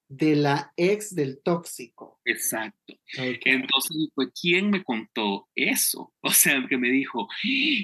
[0.08, 2.20] de la ex del tóxico.
[2.26, 2.94] Exacto.
[3.18, 6.14] Entonces, pues, ¿quién me contó eso?
[6.26, 7.28] O sea, que me dijo,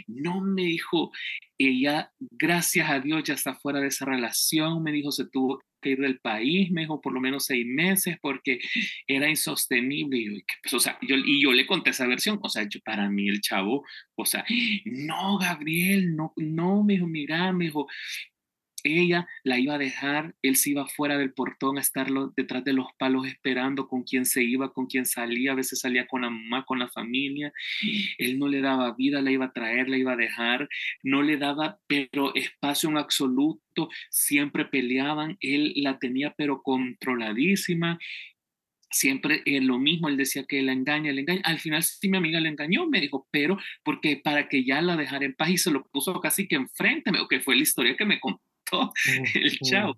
[0.07, 1.11] no me dijo,
[1.59, 5.91] ella, gracias a Dios, ya está fuera de esa relación, me dijo, se tuvo que
[5.91, 8.59] ir del país, me dijo, por lo menos seis meses, porque
[9.07, 10.17] era insostenible.
[10.17, 12.79] Y yo, pues, o sea, yo, y yo le conté esa versión, o sea, yo,
[12.83, 14.43] para mí el chavo, o sea,
[14.85, 17.87] no, Gabriel, no, no, me dijo, mira, me dijo,
[18.83, 22.73] ella la iba a dejar, él se iba fuera del portón a estar detrás de
[22.73, 26.29] los palos esperando con quién se iba, con quién salía, a veces salía con la
[26.29, 27.53] mamá, con la familia,
[28.17, 30.67] él no le daba vida, la iba a traer, la iba a dejar,
[31.03, 37.99] no le daba, pero espacio en absoluto, siempre peleaban, él la tenía pero controladísima,
[38.91, 41.41] siempre eh, lo mismo, él decía que la engaña, la engaña.
[41.43, 44.97] Al final sí mi amiga le engañó, me dijo, pero porque para que ya la
[44.97, 48.05] dejara en paz y se lo puso casi que enfrente, que fue la historia que
[48.05, 48.41] me contó
[49.35, 49.95] el chao.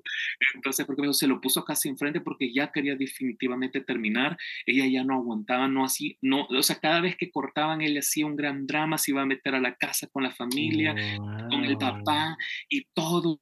[0.56, 4.38] Entonces, porque se lo puso casi enfrente porque ya quería definitivamente terminar.
[4.66, 8.26] Ella ya no aguantaba, no así, no, o sea, cada vez que cortaban, él hacía
[8.26, 10.96] un gran drama, se iba a meter a la casa con la familia,
[11.50, 12.38] con el papá
[12.70, 13.40] y todo,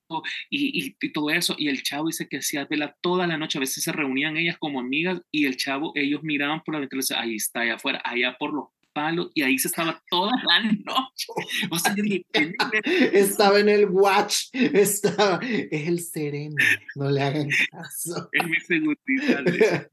[0.50, 1.56] y, y, todo eso.
[1.58, 4.58] Y el chavo dice que hacía vela toda la noche, a veces se reunían ellas
[4.58, 8.02] como amigas y el chavo, ellos miraban por la ventana y ahí está, allá afuera,
[8.04, 11.28] allá por los palo y ahí se estaba toda la noche.
[11.70, 11.96] O sea,
[13.14, 16.56] estaba en el watch, estaba, es el sereno,
[16.96, 18.30] no le hagan caso.
[18.42, 19.44] Es mi seguridad.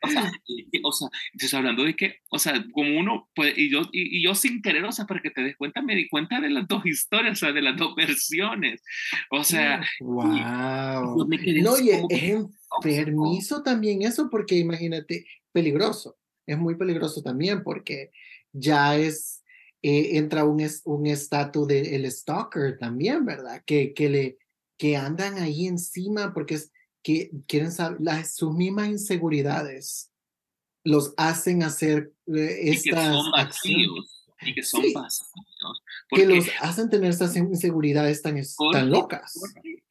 [0.02, 0.32] O sea,
[0.82, 4.34] o sea, entonces hablando de que, o sea, como uno puede, y yo, y, yo
[4.34, 6.84] sin querer, o sea, para que te des cuenta, me di cuenta de las dos
[6.87, 8.82] historias, o sea, de las dos versiones.
[9.30, 11.26] O sea, wow.
[11.26, 12.37] no, oye, es
[12.82, 16.16] permiso también eso, porque imagínate, peligroso.
[16.46, 18.11] Es muy peligroso también porque
[18.52, 19.42] ya es,
[19.82, 23.62] eh, entra un estatus un del stalker también, ¿verdad?
[23.66, 24.38] Que, que, le,
[24.76, 30.12] que andan ahí encima porque es, que quieren saber las, sus mismas inseguridades
[30.84, 34.24] los hacen hacer eh, estas acciones.
[34.40, 34.84] Y que son
[36.11, 38.37] que los hacen tener estas inseguridades tan,
[38.73, 39.35] tan locas.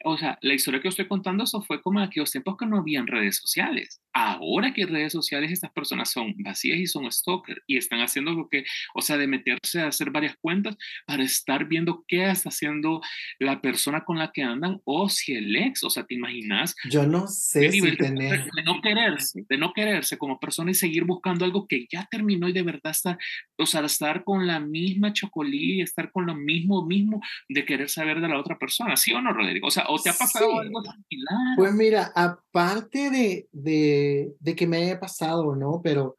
[0.03, 3.08] o sea, la historia que estoy contando, eso fue como aquellos tiempos que no habían
[3.08, 4.01] redes sociales.
[4.13, 8.32] Ahora que hay redes sociales, estas personas son vacías y son stalker y están haciendo
[8.32, 8.63] lo que,
[8.95, 10.75] o sea, de meterse a hacer varias cuentas
[11.06, 13.01] para estar viendo qué está haciendo
[13.39, 16.75] la persona con la que andan o si el ex, o sea, ¿te imaginas?
[16.89, 18.45] Yo no sé si tener...
[18.58, 22.47] De no quererse, de no quererse como persona y seguir buscando algo que ya terminó
[22.47, 23.17] y de verdad estar,
[23.58, 25.13] o sea, estar con la misma
[25.57, 29.21] chocolí, estar con lo mismo, mismo de querer saber de la otra persona, ¿sí o
[29.21, 29.67] no, Rodrigo?
[29.67, 31.35] O sea, ¿o te ha pasado algo similar?
[31.55, 35.81] Pues mira, aparte de, de, de que me haya pasado, ¿no?
[35.83, 36.17] Pero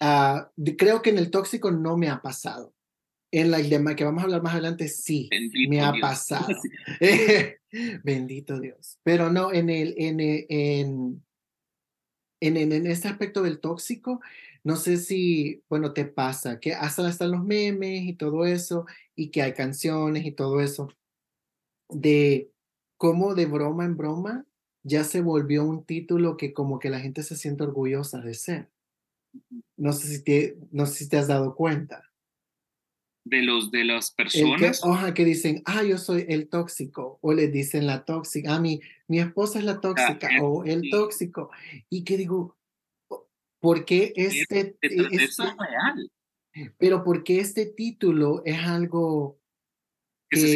[0.00, 2.72] uh, creo que en el tóxico no me ha pasado.
[3.32, 3.60] En la
[3.96, 5.28] que vamos a hablar más adelante, sí,
[5.68, 6.46] me ha pasado.
[8.04, 8.98] Bendito Dios.
[9.02, 11.22] Pero no, en el, en, en,
[12.40, 14.20] en, en, en este aspecto del tóxico,
[14.66, 19.30] no sé si, bueno, te pasa que hasta están los memes y todo eso, y
[19.30, 20.88] que hay canciones y todo eso,
[21.88, 22.50] de
[22.96, 24.44] cómo de broma en broma
[24.82, 28.68] ya se volvió un título que como que la gente se siente orgullosa de ser.
[29.76, 32.02] No sé si te, no sé si te has dado cuenta.
[33.24, 34.80] De los de las personas.
[34.80, 38.60] que, que dicen, ah, yo soy el tóxico, o le dicen la tóxica, a ah,
[38.60, 41.50] mí, mi esposa es la tóxica, o el tóxico.
[41.88, 42.56] Y que digo,
[43.66, 46.12] porque este, es real.
[46.78, 49.40] Pero porque este título es algo
[50.30, 50.52] que, se,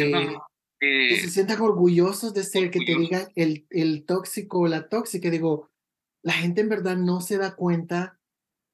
[1.29, 5.29] sientan, eh, orgullosos de ser, que te digan el, el tóxico o la tóxica.
[5.29, 5.71] Digo,
[6.23, 8.17] la gente en verdad no se da cuenta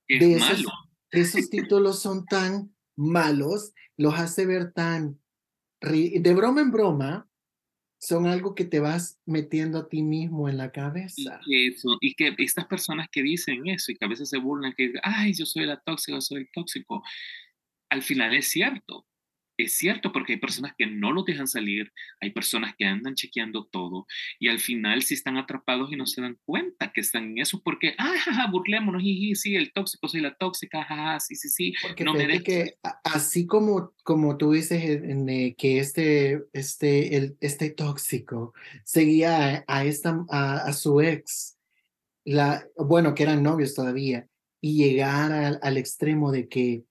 [0.07, 0.63] de esos,
[1.09, 5.19] esos títulos son tan malos, los hace ver tan
[5.81, 7.27] de broma en broma,
[7.99, 11.39] son algo que te vas metiendo a ti mismo en la cabeza.
[11.45, 14.73] Y, eso, y que estas personas que dicen eso y que a veces se burlan,
[14.77, 17.03] que ay, yo soy la tóxica, soy el tóxico,
[17.89, 19.05] al final es cierto,
[19.57, 21.91] es cierto porque hay personas que no lo dejan salir,
[22.21, 24.05] hay personas que andan chequeando todo
[24.39, 27.61] y al final si están atrapados y no se dan cuenta que están en eso
[27.63, 31.73] porque, ah, jaja, burlémonos, y sí, el tóxico, soy la tóxica, jaja, sí, sí, sí.
[31.81, 37.37] Porque no me que así como, como tú dices en, eh, que este, este, el,
[37.41, 41.57] este tóxico seguía a, esta, a, a, su ex,
[42.25, 44.27] la, bueno, que eran novios todavía,
[44.61, 46.83] y llegar al, al extremo de que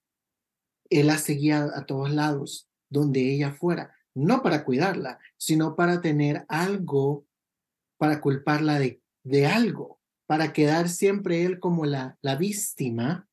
[0.89, 6.45] él la seguía a todos lados, donde ella fuera, no para cuidarla, sino para tener
[6.47, 7.25] algo,
[7.97, 13.27] para culparla de, de algo, para quedar siempre él como la, la víctima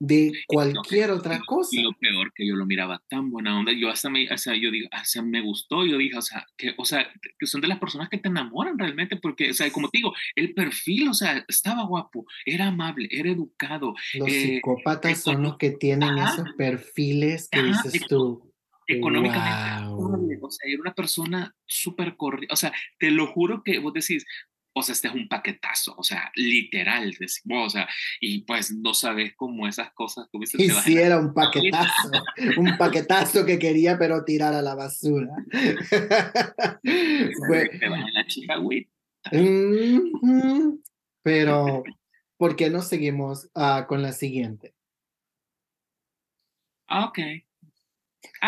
[0.00, 1.70] de cualquier otra cosa.
[1.72, 4.54] Y lo peor que yo lo miraba tan buena onda, yo hasta me, o sea,
[4.54, 7.68] yo digo, hasta me gustó, yo dije, o sea, que, o sea, que son de
[7.68, 11.14] las personas que te enamoran realmente, porque, o sea, como te digo, el perfil, o
[11.14, 13.94] sea, estaba guapo, era amable, era educado.
[14.14, 18.44] Los eh, psicópatas son los que tienen esos perfiles que dices tú.
[18.90, 23.92] Económicamente, o sea, era una persona súper corriente, o sea, te lo juro que vos
[23.92, 24.24] decís,
[24.72, 27.88] o sea, este es un paquetazo, o sea, literal, decimos, o sea,
[28.20, 30.62] y pues no sabes cómo esas cosas tuviste.
[30.62, 32.10] Y si era un paquetazo,
[32.56, 35.34] un paquetazo que quería pero tirar a la basura.
[36.82, 38.88] la chica, güey.
[41.22, 41.82] pero,
[42.36, 44.74] ¿por qué no seguimos uh, con la siguiente?
[46.90, 47.18] Ok.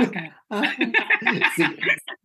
[0.06, 0.30] okay.
[1.56, 1.64] sí.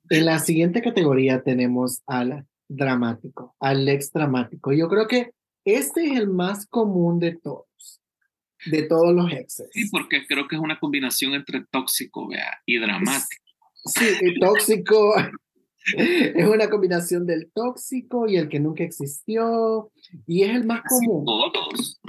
[0.10, 4.74] En la siguiente categoría tenemos a la dramático, al ex dramático.
[4.74, 5.32] Yo creo que
[5.66, 8.02] este es el más común de todos,
[8.66, 9.68] de todos los exes.
[9.72, 13.44] Sí, porque creo que es una combinación entre tóxico vea, y dramático.
[13.86, 15.16] Sí, el tóxico
[15.98, 19.92] es una combinación del tóxico y el que nunca existió,
[20.28, 21.26] y es el más común.
[21.26, 22.00] Todos.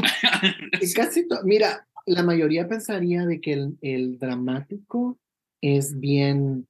[0.94, 5.18] Casi Mira, la mayoría pensaría de que el, el dramático
[5.60, 6.68] es bien,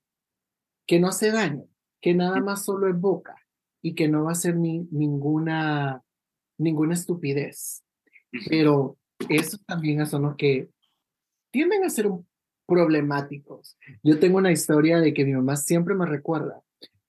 [0.87, 1.64] que no hace daño,
[2.01, 3.37] que nada más solo es boca
[3.87, 6.03] y que no va a ser ni, ninguna,
[6.59, 7.85] ninguna estupidez.
[8.49, 10.70] Pero esos también son los que
[11.53, 12.09] tienden a ser
[12.66, 13.79] problemáticos.
[14.03, 16.61] Yo tengo una historia de que mi mamá siempre me recuerda.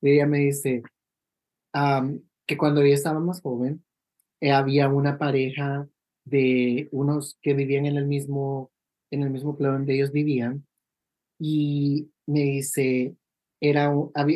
[0.04, 0.84] Ella me dice
[2.46, 3.84] que cuando ella estaba más joven,
[4.40, 5.90] eh, había una pareja
[6.26, 8.72] de unos que vivían en el mismo,
[9.10, 10.68] en el mismo plano donde ellos vivían.
[11.40, 13.16] Y me dice,
[13.60, 13.92] era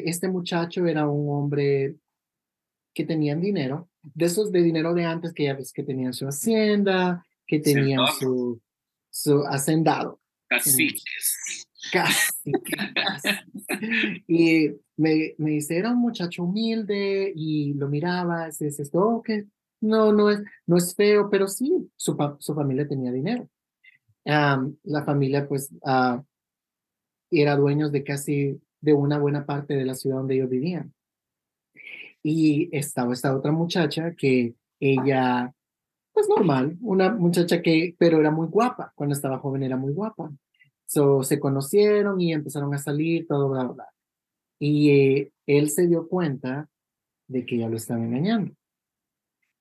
[0.06, 1.98] este muchacho era un hombre
[2.94, 6.28] que tenían dinero, de esos de dinero de antes que ya ves que tenían su
[6.28, 8.62] hacienda, que tenían su,
[9.10, 10.20] su hacendado.
[10.48, 11.68] Caciques.
[11.92, 12.52] Casi.
[14.28, 19.48] y me, me dice, era un muchacho humilde y lo miraba, y dice, oh, que
[19.82, 23.50] no, no es, no es feo, pero sí, su, su familia tenía dinero.
[24.24, 26.22] la familia, pues, uh,
[27.32, 30.94] era dueños de casi de una buena parte de la ciudad donde ellos vivían.
[32.24, 35.54] Y estaba esta otra muchacha que ella,
[36.14, 40.32] pues normal, una muchacha que, pero era muy guapa, cuando estaba joven era muy guapa.
[40.86, 43.88] So, se conocieron y empezaron a salir, todo, bla, bla.
[44.60, 46.70] Y eh, él se dio cuenta
[47.28, 48.54] de que ella lo estaba engañando.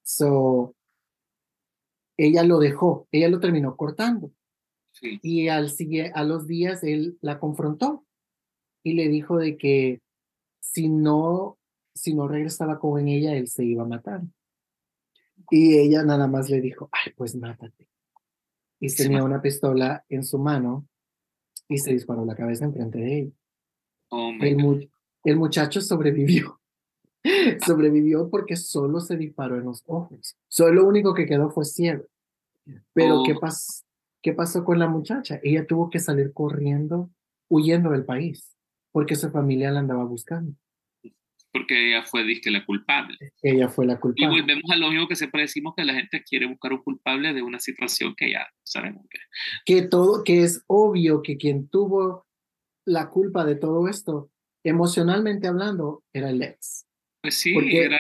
[0.03, 0.75] So,
[2.17, 4.33] ella lo dejó, ella lo terminó cortando.
[5.01, 5.73] Y al,
[6.15, 8.05] a los días él la confrontó
[8.83, 10.01] y le dijo de que
[10.61, 11.60] si no
[12.01, 14.23] si no regresaba con ella, él se iba a matar.
[15.51, 17.89] Y ella nada más le dijo, ay, pues mátate.
[18.81, 20.87] Y tenía una pistola en su mano
[21.69, 23.33] y se disparó la cabeza enfrente de ella.
[24.09, 24.91] Oh el,
[25.25, 26.61] el, muchacho sobrevivió.
[27.67, 30.37] sobrevivió porque solo se disparó en los ojos.
[30.49, 32.07] Solo lo único que quedó fue ciego.
[32.95, 33.41] Pero ¿qué, oh.
[33.41, 33.85] pas
[34.23, 35.39] ¿qué pasó con la muchacha?
[35.43, 37.11] Ella tuvo que salir corriendo,
[37.49, 38.57] huyendo del país,
[38.91, 40.55] porque su familia la andaba buscando
[41.53, 43.17] porque ella fue disque la culpable.
[43.43, 44.37] Ella fue la culpable.
[44.37, 47.33] Y volvemos a lo mismo que siempre decimos que la gente quiere buscar un culpable
[47.33, 49.19] de una situación que ya sabemos que.
[49.65, 52.27] Que todo, que es obvio que quien tuvo
[52.85, 54.31] la culpa de todo esto,
[54.65, 56.87] emocionalmente hablando, era el ex.
[57.23, 57.99] Pues sí, era,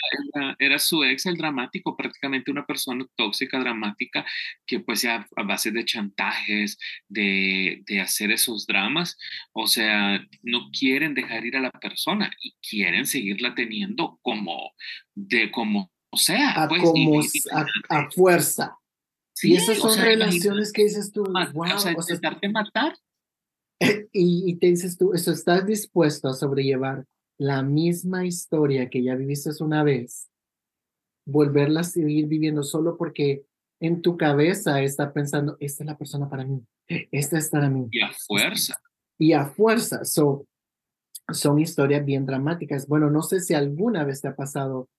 [0.58, 4.24] era, su ex el dramático, prácticamente una persona tóxica, dramática,
[4.64, 9.18] que pues ya a base de chantajes, de, de, hacer esos dramas,
[9.52, 14.72] o sea, no quieren dejar ir a la persona y quieren seguirla teniendo como,
[15.14, 17.20] de como, o sea, a, pues, como,
[17.90, 18.78] a, fuerza.
[19.34, 22.96] Sí, y esas son relaciones que dices tú, wow, o sea, intentarte matar.
[24.12, 27.06] Y, y te dices tú, eso estás dispuesto a sobrellevar
[27.40, 30.28] la misma historia que ya viviste una vez,
[31.24, 33.46] volverla a seguir viviendo solo porque
[33.80, 37.88] en tu cabeza está pensando, esta es la persona para mí, esta es para mí.
[37.90, 38.78] Y a fuerza.
[39.18, 40.04] Y a fuerza.
[40.04, 40.46] So,
[41.32, 42.86] son historias bien dramáticas.
[42.86, 44.90] Bueno, no sé si alguna vez te ha pasado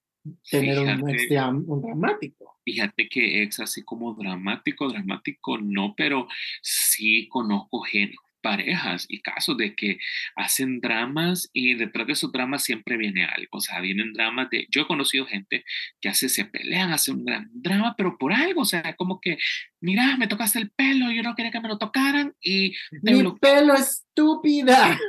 [0.50, 2.58] tener un, un, dramático.
[2.64, 6.28] Fíjate que es así como dramático, dramático no, pero
[6.64, 10.00] sí conozco gente, parejas y casos de que
[10.36, 14.68] hacen dramas y detrás de esos dramas siempre viene algo, o sea, vienen dramas de,
[14.70, 15.64] yo he conocido gente
[16.00, 19.38] que hace, se pelean, hacen un gran drama, pero por algo, o sea, como que
[19.82, 23.74] mira, me tocaste el pelo, yo no quería que me lo tocaran y Mi pelo
[23.74, 25.00] estúpida.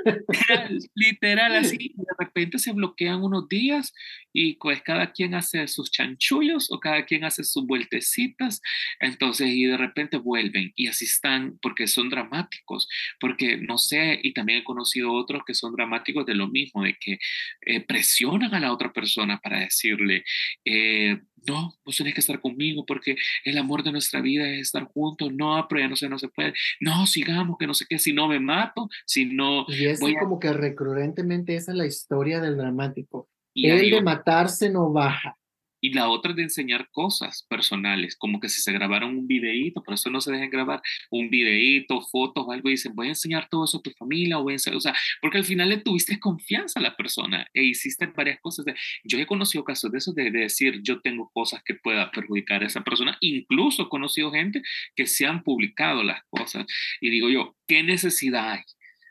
[0.94, 3.92] Literal, así, de repente se bloquean unos días
[4.32, 8.62] y pues cada quien hace sus chanchullos o cada quien hace sus vueltecitas,
[9.00, 12.88] entonces y de repente vuelven y así están porque son dramáticos,
[13.20, 16.96] porque no sé, y también he conocido otros que son dramáticos de lo mismo, de
[16.98, 17.18] que
[17.66, 20.24] eh, presionan a la otra persona para decirle,
[20.64, 24.84] eh, no, vos tenés que estar conmigo porque el amor de nuestra vida es estar
[24.84, 27.98] juntos, no, pero ya no sé, no se puede, no, sigamos, que no sé qué,
[27.98, 29.64] si no me mato, si no...
[29.68, 33.28] Y es como que recurrentemente esa es la historia del dramático.
[33.54, 35.36] Y el de matarse no baja
[35.82, 39.82] y la otra es de enseñar cosas personales, como que si se grabaron un videíto,
[39.82, 40.80] por eso no se dejen grabar
[41.10, 44.38] un videíto, fotos o algo, y dicen, voy a enseñar todo eso a tu familia,
[44.38, 47.48] o, voy a enseñar, o sea, porque al final le tuviste confianza a la persona
[47.52, 48.64] e hiciste varias cosas.
[49.02, 52.62] Yo he conocido casos de eso, de, de decir, yo tengo cosas que pueda perjudicar
[52.62, 54.62] a esa persona, incluso he conocido gente
[54.94, 56.64] que se han publicado las cosas,
[57.00, 58.62] y digo yo, ¿qué necesidad hay?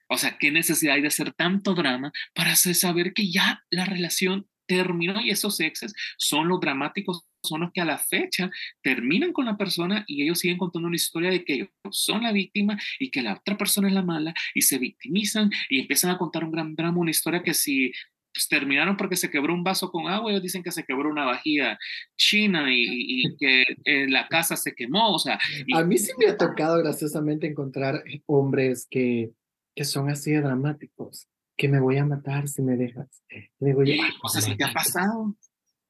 [0.07, 3.85] O sea, ¿qué necesidad hay de hacer tanto drama para hacer saber que ya la
[3.85, 8.49] relación terminó y esos exes son los dramáticos, son los que a la fecha
[8.81, 12.31] terminan con la persona y ellos siguen contando una historia de que ellos son la
[12.31, 16.17] víctima y que la otra persona es la mala y se victimizan y empiezan a
[16.17, 17.91] contar un gran drama, una historia que si
[18.33, 21.25] pues, terminaron porque se quebró un vaso con agua, ellos dicen que se quebró una
[21.25, 21.77] vajilla
[22.15, 25.37] china y, que eh, la casa se quemó, o sea.
[25.73, 29.31] A mí sí me ha tocado graciosamente encontrar hombres que,
[29.75, 31.27] que son así de dramáticos
[31.61, 33.23] que me voy a matar si me dejas.
[33.59, 33.93] digo yo,
[34.27, 35.35] sea, si te ha pasado.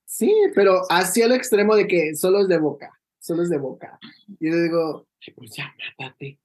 [0.03, 2.91] Sí, pero hacia el extremo de que solo es de boca,
[3.21, 3.97] solo es de boca.
[4.37, 6.41] Y yo digo, pues ya, mátate.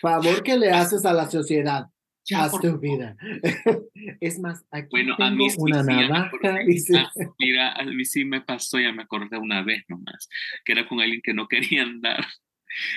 [0.00, 1.86] Favor que le haces a la sociedad.
[2.24, 3.16] Ya, haz tu vida.
[4.20, 6.30] es más, aquí bueno, tengo a mí una navaja.
[7.40, 10.28] mira, a mí sí me pasó, ya me acordé una vez nomás,
[10.64, 12.24] que era con alguien que no quería andar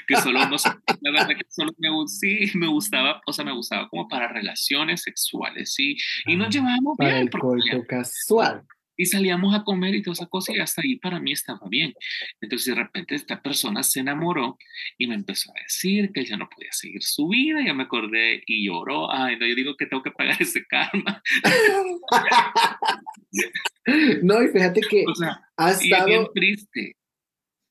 [0.07, 0.57] que solo no
[1.01, 5.01] la verdad que solo me, sí, me gustaba, o sea, me gustaba como para relaciones
[5.01, 7.29] sexuales, sí, y nos llevábamos para bien.
[7.71, 8.63] el casual.
[8.97, 11.93] Y salíamos a comer y toda esa cosa y hasta ahí para mí estaba bien.
[12.39, 14.57] Entonces de repente esta persona se enamoró
[14.97, 18.41] y me empezó a decir que ya no podía seguir su vida, ya me acordé
[18.45, 21.21] y lloró, ay, no, yo digo que tengo que pagar ese karma.
[24.23, 26.05] no, y fíjate que o sea, ha estado...
[26.05, 26.95] bien triste.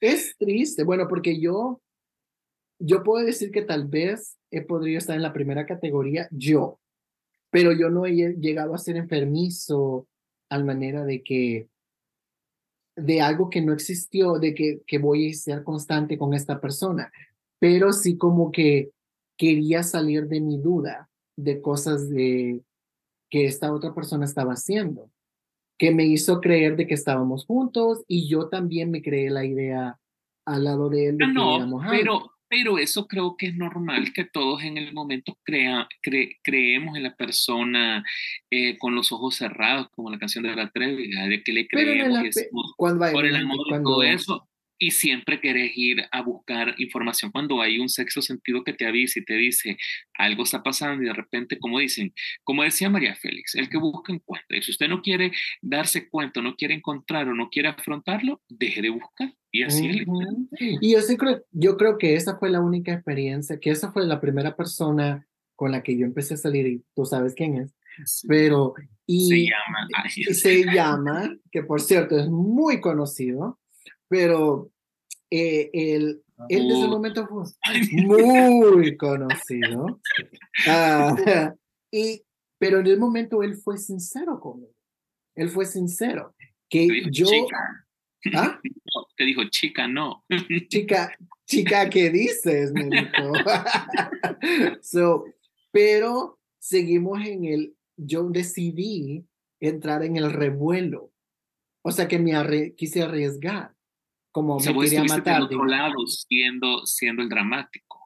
[0.01, 1.81] Es triste, bueno, porque yo
[2.85, 6.78] yo puedo decir que tal vez he podido estar en la primera categoría yo,
[7.51, 10.07] pero yo no he llegado a ser enfermizo
[10.51, 11.68] al manera de que
[12.97, 17.11] de algo que no existió, de que, que voy a ser constante con esta persona,
[17.59, 18.91] pero sí como que
[19.37, 22.62] quería salir de mi duda de cosas de
[23.30, 25.11] que esta otra persona estaba haciendo,
[25.76, 29.99] que me hizo creer de que estábamos juntos y yo también me creé la idea
[30.45, 34.24] al lado de él de que no, pero pero eso creo que es normal que
[34.24, 35.88] todos en el momento crea,
[36.42, 38.05] creemos en la persona
[38.51, 42.34] eh, con los ojos cerrados, como la canción de la Trevi, de que le creemos
[42.76, 47.88] por el amor todo eso y siempre querés ir a buscar información cuando hay un
[47.88, 49.76] sexo sentido que te avisa y te dice
[50.14, 54.12] algo está pasando y de repente, como dicen, como decía María Félix, el que busca
[54.12, 54.57] encuentra.
[54.57, 55.32] Y si usted no quiere
[55.62, 59.32] darse cuenta, no quiere encontrar o no quiere afrontarlo, deje de buscar.
[59.55, 60.05] Y así
[60.81, 64.05] Y yo sí creo, yo creo que esa fue la única experiencia, que esa fue
[64.05, 67.73] la primera persona con la que yo empecé a salir y tú sabes quién es.
[68.27, 68.75] Pero
[69.07, 73.61] y se llama, se llama, que por cierto es muy conocido,
[74.09, 74.73] pero
[75.31, 77.45] eh, él, él desde el momento fue
[77.93, 80.01] muy conocido.
[80.67, 81.15] Ah,
[81.93, 82.25] y,
[82.59, 84.75] pero en el momento él fue sincero conmigo.
[85.37, 86.35] Él fue sincero.
[86.69, 87.29] Que yo...
[88.33, 88.61] ¿Ah?
[89.16, 90.25] te dijo, chica, no.
[90.68, 91.16] Chica,
[91.47, 92.72] chica, ¿qué dices?
[92.72, 93.33] Me dijo.
[94.83, 95.25] so,
[95.70, 99.27] pero seguimos en el, yo decidí
[99.61, 101.12] entrar en el revuelo.
[101.83, 103.75] O sea que me quise arriesgar
[104.33, 105.43] como me quería matar.
[105.43, 108.01] otro lado siendo, siendo el dramático.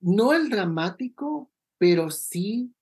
[0.00, 2.72] No el dramático, pero sí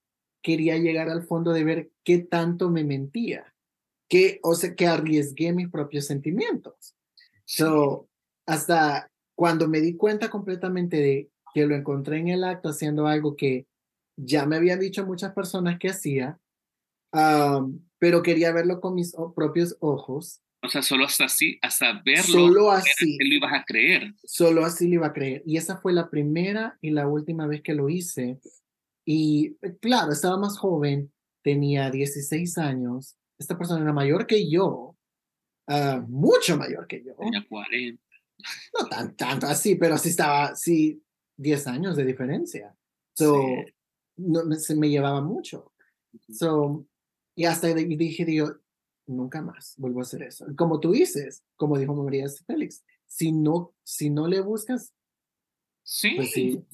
[0.43, 3.55] quería llegar al fondo de ver qué tanto me mentía,
[4.09, 6.95] que, o sea, que arriesgué mis propios sentimientos.
[7.45, 8.09] So,
[8.47, 13.37] hasta cuando me di cuenta completamente de que lo encontré en el acto haciendo algo
[13.37, 13.67] que
[14.17, 16.39] ya me habían dicho muchas personas que hacía,
[17.99, 22.71] pero quería verlo con mis propios ojos, o sea, solo hasta así, hasta verlo, solo
[22.73, 24.15] así, lo ibas a creer.
[24.25, 25.43] Solo así lo iba a creer.
[25.47, 28.41] Y esa fue la primera y la última vez que lo hice.
[29.05, 33.17] Y claro, estaba más joven, tenía 16 años.
[33.39, 34.97] Esta persona era mayor que yo,
[35.69, 37.15] uh, mucho mayor que yo.
[37.17, 38.03] Tenía 40.
[38.81, 41.03] No tan, tanto así, pero sí estaba, sí,
[41.37, 42.77] 10 años de diferencia.
[43.15, 43.73] So, Sí.
[44.19, 45.73] no, me- se me llevaba mucho.
[46.31, 46.87] So,
[47.35, 48.53] y hasta dije, digo,
[49.07, 50.47] nunca más vuelvo a hacer eso.
[50.57, 54.93] Como tú dices, como dijo María Félix, si no, si no le buscas,
[55.83, 56.15] Sí.
[56.17, 56.65] pues sí,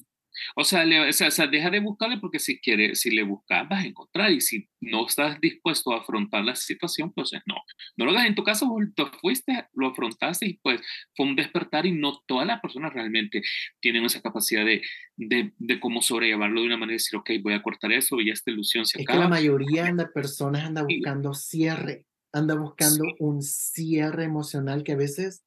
[0.55, 3.23] O sea, le- o sea, o sea, deja de buscarle porque si quiere, si le
[3.23, 7.55] buscas vas a encontrar y si no estás dispuesto a afrontar la situación, pues no.
[7.97, 10.81] No lo hagas en tu caso, te fuiste, lo afrontaste y pues
[11.15, 13.41] fue un despertar y no todas las personas realmente
[13.79, 14.81] tienen esa capacidad de,
[15.15, 18.29] de, de cómo sobrellevarlo de una manera y decir, ok, voy a cortar eso y
[18.29, 19.35] esta ilusión se es que la acaba.
[19.35, 23.15] mayoría de personas anda buscando cierre, anda buscando Sí.
[23.19, 25.43] un cierre emocional que a veces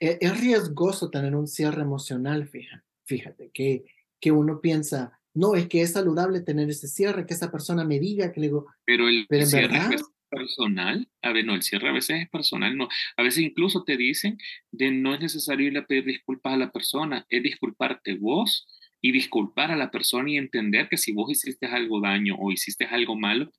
[0.00, 3.84] e- es, riesgoso tener un cierre emocional, fíjate, fíjate, que,
[4.22, 7.98] que uno piensa, no, es que es saludable tener ese cierre, que esa persona me
[7.98, 11.88] diga, que le digo, Pero el pero cierre es personal, a ver, no, el cierre
[11.88, 14.38] a veces es personal, no, a veces incluso te dicen
[14.70, 18.66] de no es necesario ir a pedir disculpas a la persona, es disculparte vos
[19.02, 22.84] y disculpar a la persona y entender que si vos hiciste algo daño o hiciste
[22.84, 23.50] algo malo,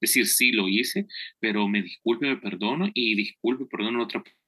[0.00, 1.06] decir sí lo hice,
[1.40, 4.41] pero me disculpe, me perdono y disculpe, perdono a otra persona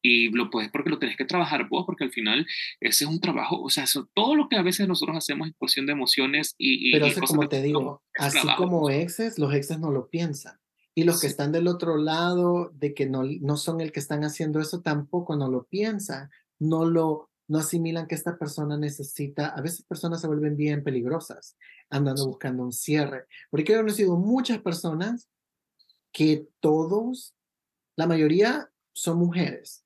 [0.00, 2.46] y lo puedes porque lo tenés que trabajar vos porque al final
[2.80, 5.54] ese es un trabajo, o sea, eso- todo lo que a veces nosotros hacemos en
[5.54, 8.64] cuestión de emociones y, y, pero y como te digo, es así trabajo.
[8.64, 10.58] como exes, los exes no lo piensan.
[10.94, 11.32] Y los que Sí.
[11.32, 15.36] están del otro lado, de que no, no son el que están haciendo eso, tampoco
[15.36, 20.26] no lo piensan, no lo, no asimilan que esta persona necesita, a veces personas se
[20.26, 21.56] vuelven bien peligrosas,
[21.88, 23.24] andando buscando un cierre.
[23.50, 25.30] Porque yo he conocido muchas personas
[26.12, 27.34] que todos,
[27.96, 29.84] la mayoría son mujeres,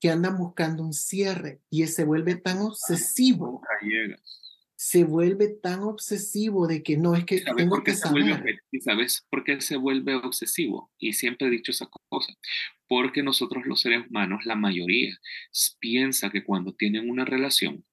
[0.00, 3.62] que andan buscando un cierre y se vuelve tan obsesivo,
[4.78, 7.96] se vuelve tan obsesivo de que no es ¿Y que sabes tengo por qué que
[7.96, 8.60] se vuelve, saber.
[8.70, 10.92] y sabes por qué se vuelve obsesivo?
[10.98, 12.34] Y siempre he dicho esa cosa.
[12.86, 15.18] Porque nosotros los seres humanos, la mayoría,
[15.80, 17.84] piensa que cuando tienen una relación,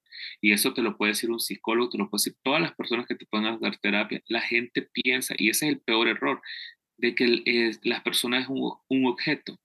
[0.42, 3.06] y eso te lo puede decir un psicólogo, te lo puede decir todas las personas
[3.06, 6.42] que te puedan dar terapia, la gente piensa, y ese es el peor error,
[6.98, 9.58] de que el- es- las personas es un, un objeto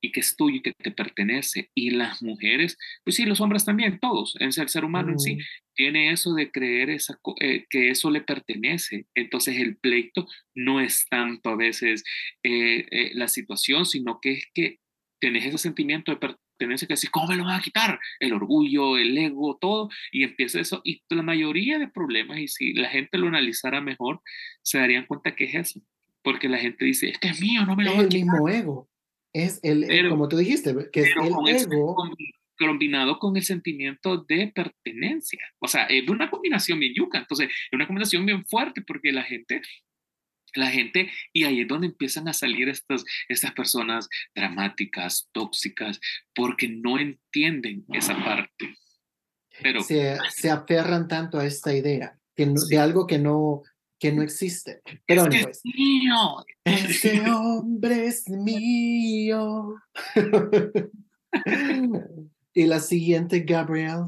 [0.00, 1.70] y que es tuyo y que te pertenece.
[1.74, 5.38] Y las mujeres, pues sí, los hombres también, todos, el ser humano en sí,
[5.74, 9.06] tiene eso de creer esa, eh, que eso le pertenece.
[9.14, 12.04] Entonces el pleito no es tanto a veces
[12.42, 14.78] eh, eh, la situación, sino que es que
[15.20, 17.98] tenés ese sentimiento de pertenencia que decís, ¿cómo me lo van a quitar?
[18.18, 20.82] El orgullo, el ego, todo, y empieza eso.
[20.84, 24.20] Y la mayoría de problemas, y si la gente lo analizara mejor,
[24.62, 25.80] se darían cuenta que es eso.
[26.22, 28.24] Porque la gente dice, este es mío, no me lo Es van a el quitar.
[28.32, 28.90] mismo ego.
[29.32, 31.94] Es el, Pero- como tú dijiste, que es el con ego.
[31.96, 35.38] combi- combinado con el sentimiento de pertenencia.
[35.60, 39.22] O sea, es una combinación bien yuca, entonces es una combinación bien fuerte porque la
[39.22, 39.62] gente,
[40.54, 46.00] la gente, y ahí es donde empiezan a salir estas, estas personas dramáticas, tóxicas,
[46.34, 48.74] porque no entienden esa parte.
[49.62, 52.74] Pero se, se aferran tanto a esta idea que no- Sí.
[52.74, 53.62] de algo que no,
[54.00, 54.80] que no existe.
[55.06, 56.44] Pero es anyways, es mío.
[56.64, 59.76] ese hombre es mío.
[62.54, 64.06] y la siguiente, Gabriel.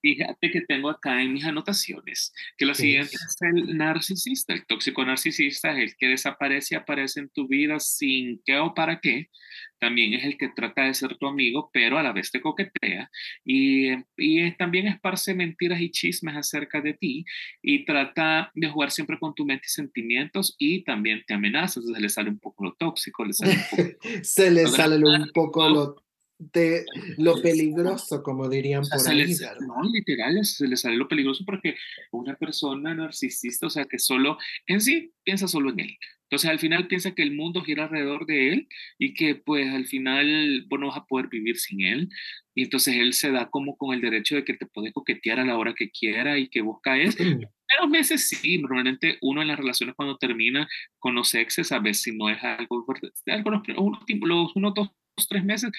[0.00, 3.22] Fíjate que tengo acá en mis anotaciones que lo ¿Qué siguiente es?
[3.22, 4.54] es el narcisista.
[4.54, 8.74] El tóxico narcisista es el que desaparece y aparece en tu vida sin qué o
[8.74, 9.28] para qué.
[9.80, 13.10] También es el que trata de ser tu amigo, pero a la vez te coquetea.
[13.44, 17.24] Y, y también esparce mentiras y chismes acerca de ti
[17.62, 21.80] y trata de jugar siempre con tu mente y sentimientos y también te amenaza.
[21.80, 25.30] Entonces le sale un poco lo tóxico, le sale un poco Se le sale un
[25.32, 25.96] poco lo,
[26.38, 26.84] de,
[27.16, 29.18] lo peligroso, como dirían O sea, por se ahí.
[29.18, 31.74] les- no, literal, se le sale lo peligroso porque
[32.12, 35.98] una persona narcisista, o sea, que solo en sí piensa solo en él.
[36.30, 38.68] Entonces, al final piensa que el mundo gira alrededor de él
[38.98, 42.10] y que, pues, al final vos no vas a poder vivir sin él.
[42.54, 45.46] Y entonces él se da como con el derecho de que te puede coquetear a
[45.46, 47.16] la hora que quiera y que vos caes.
[47.68, 50.68] Pero meses sí, normalmente uno en las relaciones cuando termina
[50.98, 52.84] con los exes, a veces si no es algo
[53.26, 53.62] algo los,
[54.20, 54.90] los unos dos,
[55.28, 55.70] tres meses,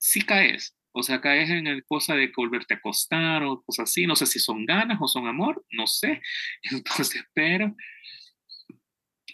[0.00, 0.76] sí caes.
[0.92, 4.06] O sea, caes en el cosa de que volverte a acostar o cosas así.
[4.08, 6.22] No sé si son ganas o son amor, no sé.
[6.72, 7.74] Entonces, pero...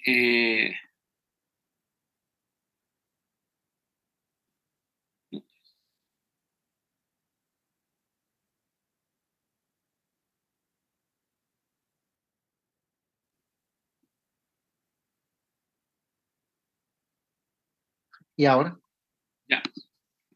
[0.07, 0.73] eh,
[18.37, 18.79] ¿Y ahora?
[19.49, 19.63] ya.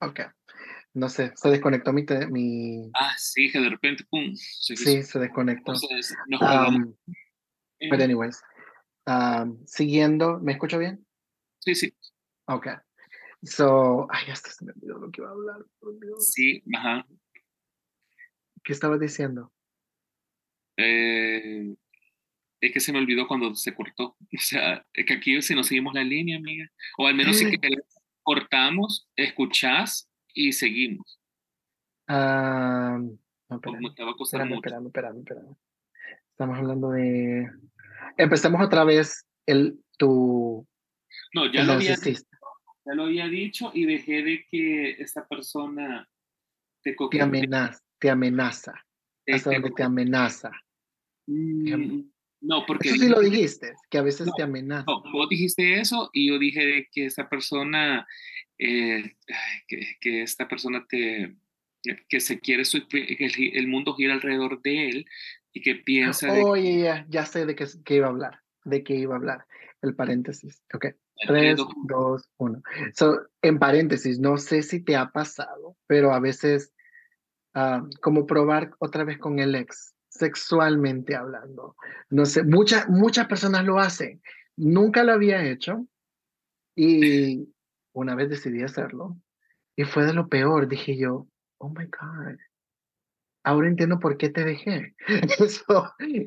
[0.01, 0.21] Ok.
[0.95, 2.05] No sé, se desconectó mi...
[2.05, 2.91] te- mi...
[2.95, 4.35] Ah, sí, que de repente, pum.
[4.35, 4.77] se.
[4.77, 5.73] Sí, se desconectó.
[5.73, 6.95] Entonces, nos Um,
[7.91, 8.43] but anyways,
[9.07, 11.07] um, siguiendo, ¿me escucho bien?
[11.61, 11.95] Sí, sí.
[12.47, 12.69] Ok.
[13.43, 16.27] So, ay, hasta se me olvidó lo que iba a hablar, por Dios.
[16.33, 17.07] Sí, ajá.
[18.65, 19.53] ¿Qué estabas diciendo?
[20.77, 21.75] Eh,
[22.61, 24.17] es que se me olvidó cuando se cortó.
[24.37, 26.71] O sea, es que aquí si no seguimos la línea, amiga.
[26.99, 27.59] O al menos si que
[28.23, 31.21] cortamos, escuchás y seguimos.
[32.09, 34.69] Ah, no, espérame, te va a costar espérame, mucho.
[34.69, 35.57] espérame, espérame, espérame.
[36.31, 37.51] Estamos hablando de...
[38.17, 40.67] Empecemos otra vez el, tu...
[41.35, 42.39] No, ya el lo, había, narcisista.
[42.85, 46.09] ya lo había dicho y dejé de que esta persona
[46.83, 48.73] te Te amenaza, te amenaza.
[49.29, 50.51] Hasta te donde te amenaza.
[51.27, 52.03] Mm,
[52.41, 54.85] No, porque Eso sí lo dije- dijiste, que a veces No, te amenaza.
[54.87, 58.07] no, vos dijiste eso y yo dije que esta persona,
[58.59, 59.17] eh,
[59.69, 61.37] que, que esta persona te,
[62.09, 65.07] que se quiere, su- que el, el mundo gira alrededor de él
[65.53, 68.83] y que piensa de Oye, ya, ya sé de qué, qué iba a hablar, de
[68.85, 69.47] qué iba a hablar.
[69.83, 70.63] El paréntesis.
[70.75, 70.83] Ok.
[70.83, 72.63] que Tres, dos- dos, uno.
[72.95, 76.73] So, en paréntesis, no sé si te ha pasado, pero a veces,
[77.55, 81.77] ah, como probar otra vez con el ex, sexualmente hablando.
[82.11, 84.21] No sé, muchas, muchas personas lo hacen.
[84.57, 85.87] Nunca lo había hecho
[86.77, 87.49] y
[87.93, 89.17] una vez decidí hacerlo
[89.77, 90.69] y fue de lo peor.
[90.69, 92.37] Dije yo, oh my God,
[93.45, 94.95] ahora entiendo por qué te dejé.
[95.49, 96.27] So, y,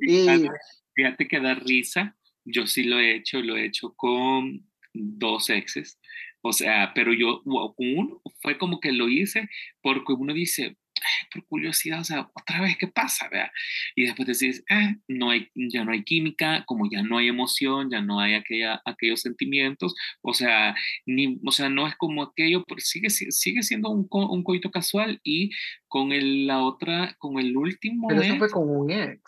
[0.95, 2.15] Fíjate que da risa.
[2.45, 5.99] Yo sí lo he hecho, lo he hecho con dos exes.
[6.41, 9.49] O sea, pero yo, uno fue como que lo hice
[9.81, 13.28] porque uno dice, "Ay, por curiosidad, o sea, otra vez, ¿qué pasa?
[13.30, 13.49] ¿verdad?
[13.95, 17.89] Y después decís, ah, no hay, ya no hay química, como ya no hay emoción,
[17.91, 20.76] ya no hay aquella, aquellos sentimientos, o sea,
[21.06, 24.72] ni, o sea, no es como aquello, pero sigue, si- sigue siendo un, un coito
[24.72, 25.49] casual y
[25.88, 29.22] con el, la otra, con el último pero eso ex, fue con un ex.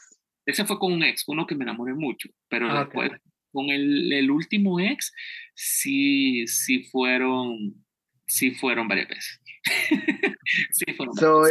[0.46, 3.12] ese fue con un ex, uno que me enamoré mucho, pero Ah, después
[3.52, 5.14] con el, el último ex
[5.54, 7.86] sí, sí fueron,
[8.28, 9.42] sí fueron varias veces.
[10.72, 11.44] sí fueron So,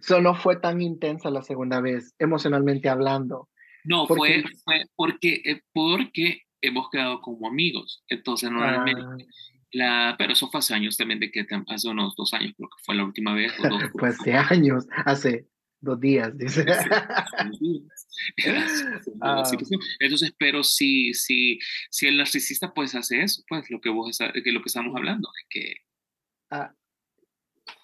[0.00, 3.48] so no fue tan intensa la segunda vez, emocionalmente hablando.
[3.84, 8.04] No, porque- fue, fue porque, eh, porque hemos quedado como amigos.
[8.08, 9.16] Entonces, normalmente, Ah,
[9.74, 12.84] la, pero eso fue hace años también, de que hace unos dos años creo que
[12.84, 13.52] fue la última vez.
[13.58, 15.46] O dos, fue hace años, hace
[15.80, 16.64] dos días, dice.
[19.20, 19.42] Ah.
[20.00, 21.58] Entonces, pero si, si,
[21.90, 25.28] si el narcisista pues hace eso, pues lo que vos que lo que estamos hablando,
[25.28, 25.74] de que
[26.50, 26.74] Ah,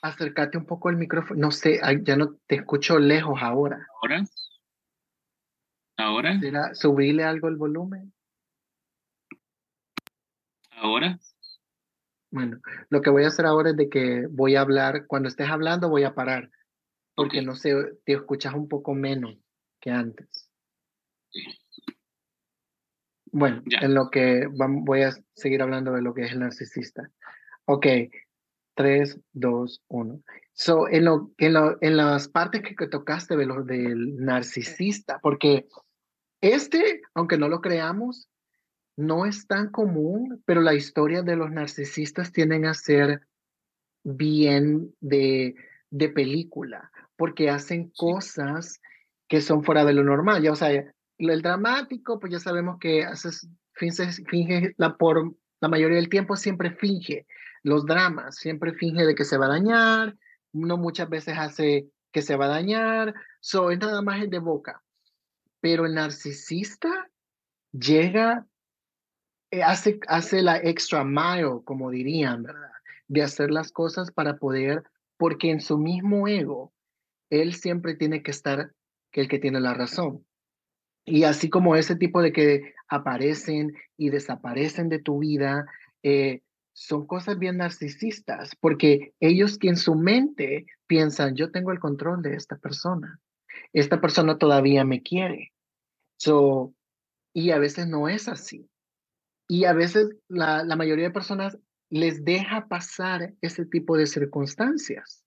[0.03, 1.41] acércate un poco al micrófono.
[1.41, 3.87] No sé, ya no te escucho lejos ahora.
[4.03, 4.25] ahora,
[5.97, 8.13] ahora, ¿Será subirle algo el volumen?
[10.71, 11.19] ahora,
[12.31, 15.49] Bueno, lo que voy a hacer ahora es de que voy a hablar, cuando estés
[15.49, 16.51] hablando voy a parar,
[17.15, 17.75] porque no sé,
[18.05, 19.35] te escuchas un poco menos
[19.81, 20.49] que antes.
[23.33, 23.79] Bueno, Ya.
[23.81, 27.11] en lo que voy a seguir hablando de lo que es el narcisista.
[27.65, 27.87] Ok,
[28.79, 30.23] 3, 2, 1.
[30.53, 35.19] So, en, lo, en, lo- en las partes que, que tocaste de lo del narcisista,
[35.21, 35.67] porque
[36.41, 38.29] este, aunque no lo creamos,
[38.97, 43.23] no es tan común, pero la historia de los narcisistas tienden a ser
[44.05, 45.57] bien de,
[45.91, 48.81] de película, porque hacen cosas
[49.29, 50.41] que son fuera de lo normal.
[50.41, 50.71] Ya, o sea,
[51.19, 56.37] el dramático, pues ya sabemos que haces, finge, finge la, por la mayoría del tiempo
[56.37, 57.27] siempre finge
[57.69, 60.17] los dramas, siempre finge de que se va a dañar,
[60.53, 64.39] no muchas veces hace que se va a dañar, so, es nada más el de
[64.39, 64.83] boca.
[65.61, 67.11] Pero el narcisista
[67.73, 68.47] llega,
[69.51, 72.47] eh, hace, hace la extra mile, como dirían.
[73.09, 74.83] De hacer las cosas para poder,
[75.17, 76.75] porque en su mismo ego,
[77.31, 78.73] él siempre tiene que estar
[79.19, 80.25] el que tiene la razón.
[81.05, 85.67] Y así como ese tipo de que aparecen y desaparecen de tu vida,
[86.03, 86.43] eh,
[86.79, 92.23] son cosas bien narcisistas, porque ellos que en su mente piensan, yo tengo el control
[92.23, 93.21] de esta persona,
[93.73, 95.53] esta persona todavía me quiere.
[96.19, 96.73] So,
[97.35, 98.71] y a veces no es así.
[99.49, 101.59] Y a veces la, la mayoría de personas
[101.91, 105.25] les deja pasar ese tipo de circunstancias.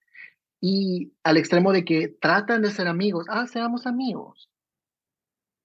[0.62, 4.50] Y al extremo de que tratan de ser amigos, ah, seamos amigos,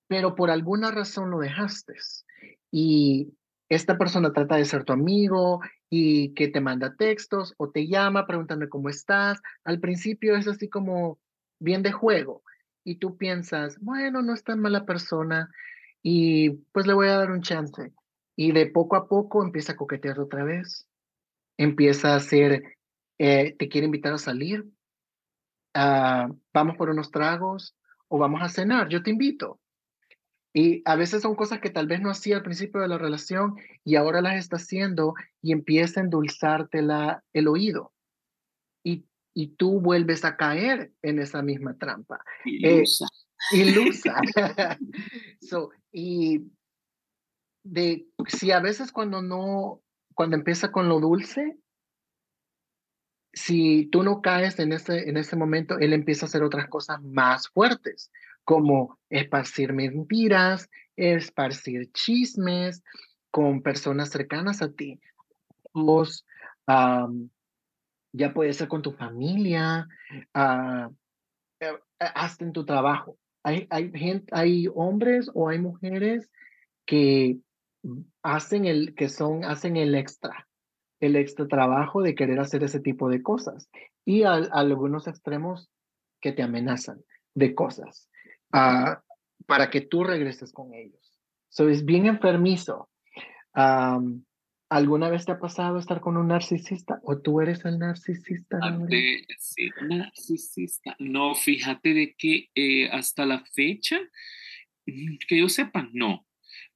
[0.08, 1.94] pero por alguna razón lo dejaste.
[2.72, 3.32] Y
[3.68, 5.60] esta persona trata de ser tu amigo
[5.90, 9.40] y que te manda textos o te llama preguntando cómo estás.
[9.64, 11.18] Al principio es así como
[11.58, 12.42] bien de juego
[12.84, 15.50] y tú piensas, bueno, no es tan mala persona
[16.02, 17.92] y pues le voy a dar un chance.
[18.36, 20.86] Y de poco a poco empieza a coquetear otra vez,
[21.56, 22.62] empieza a hacer,
[23.18, 24.64] eh, te quiere invitar a salir,
[25.74, 27.74] ah, vamos por unos tragos
[28.08, 29.58] o vamos a cenar, yo te invito.
[30.58, 33.56] Y a veces son cosas que tal vez no hacía al principio de la relación
[33.84, 37.92] y ahora las está haciendo y empieza a endulzarte la, el oído.
[38.82, 39.04] Y,
[39.34, 42.24] y tú vuelves a caer en esa misma trampa.
[42.46, 43.04] Ilusa.
[43.52, 44.14] Eh, ilusa.
[45.42, 46.50] so, y
[47.62, 49.82] de si a veces cuando no,
[50.14, 51.58] cuando empieza con lo dulce,
[53.34, 57.02] si tú no caes en ese, en ese momento, él empieza a hacer otras cosas
[57.02, 58.10] más fuertes,
[58.46, 62.84] como esparcir mentiras, esparcir chismes
[63.32, 65.00] con personas cercanas a ti.
[65.74, 66.24] Vos,
[66.68, 69.88] ya puede ser con tu familia,
[70.34, 70.94] uh,
[72.52, 73.18] tu trabajo.
[73.42, 76.30] Hay, hay, gente, hay hombres o hay mujeres
[76.86, 77.38] que
[78.22, 80.48] hacen el, que son, hacen el extra,
[81.00, 83.68] el extra trabajo de querer hacer ese tipo de cosas.
[84.04, 85.68] Y a, algunos extremos
[86.20, 87.02] que te amenazan
[87.34, 88.08] de cosas
[88.52, 88.96] uh,
[89.46, 91.20] para que tú regreses con ellos.
[91.48, 92.90] So, es bien enfermizo.
[93.54, 94.24] Um,
[94.68, 98.58] ¿Alguna vez te ha pasado estar con un narcisista o tú eres el narcisista?
[99.38, 100.96] Sí, narcisista.
[100.98, 103.96] No, fíjate de que eh, hasta la fecha,
[104.86, 106.26] mm, que yo sepa, no.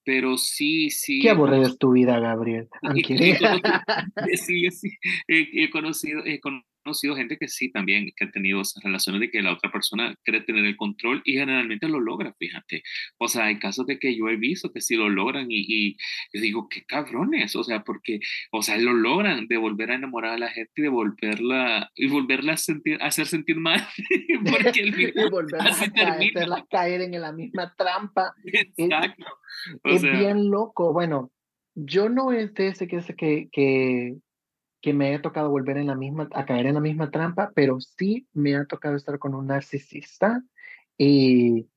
[0.05, 1.21] Pero sí, sí.
[1.21, 2.69] Qué aburrida es tu vida, Gabriel.
[4.37, 4.91] sí, sí.
[5.27, 9.31] He, conocido, he conocido conocido gente que sí también, que ha tenido esas relaciones de
[9.31, 12.83] que la otra persona quiere tener el control y generalmente lo logra, fíjate.
[13.19, 15.97] O sea, hay casos de que yo he visto que sí lo logran y, y
[16.33, 18.21] yo digo, qué cabrones, o sea, porque,
[18.51, 22.09] o sea, lo logran de volver a enamorar a la gente y de volverla, y
[22.09, 23.81] volverla a, sentir, a hacer sentir mal,
[24.51, 28.35] porque el y volverla a caer, caer en la misma trampa.
[28.45, 29.27] Exacto.
[29.85, 30.93] Es, bien loco.
[30.93, 31.31] Bueno,
[31.75, 34.17] yo no es de ese que, que, que
[34.81, 37.79] que me haya tocado volver en la misma, a caer en la misma trampa, pero
[37.81, 40.43] sí me ha tocado estar con un narcisista
[40.97, 41.69] y,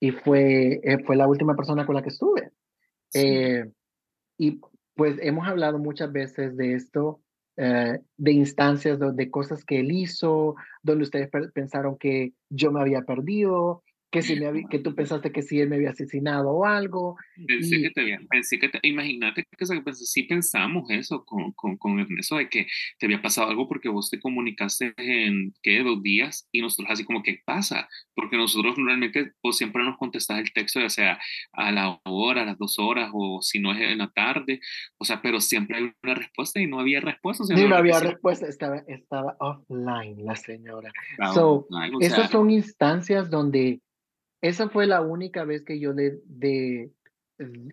[0.00, 2.50] y fue, eh, fue la última persona con la que estuve.
[3.14, 3.70] Eh,
[4.38, 4.60] y
[4.94, 7.20] pues hemos hablado muchas veces de esto,
[7.56, 12.80] eh, de instancias, de, de, cosas que él hizo, donde ustedes pensaron que yo me
[12.80, 16.64] había perdido, que, si me que tú pensaste que si él me había asesinado o
[16.64, 17.16] algo.
[17.46, 22.36] Pensé que te había, pensé que imagínate que sí pensamos eso con, con, con eso
[22.36, 22.66] de que
[22.98, 25.82] te había pasado algo porque vos te comunicaste en, ¿qué?
[25.82, 27.88] Dos días y nosotros así como, ¿qué pasa?
[28.14, 31.20] Porque nosotros normalmente vos siempre nos contestas el texto, ya sea
[31.52, 34.60] a la hora, a las dos horas o si no es en la tarde,
[34.98, 37.44] o sea, pero siempre hay una respuesta y no había respuesta.
[37.44, 40.90] O no, había respuesta, estaba, estaba offline la señora.
[41.32, 41.66] so,
[42.00, 43.80] esas son instancias donde
[44.42, 46.92] esa fue la única vez que yo le de,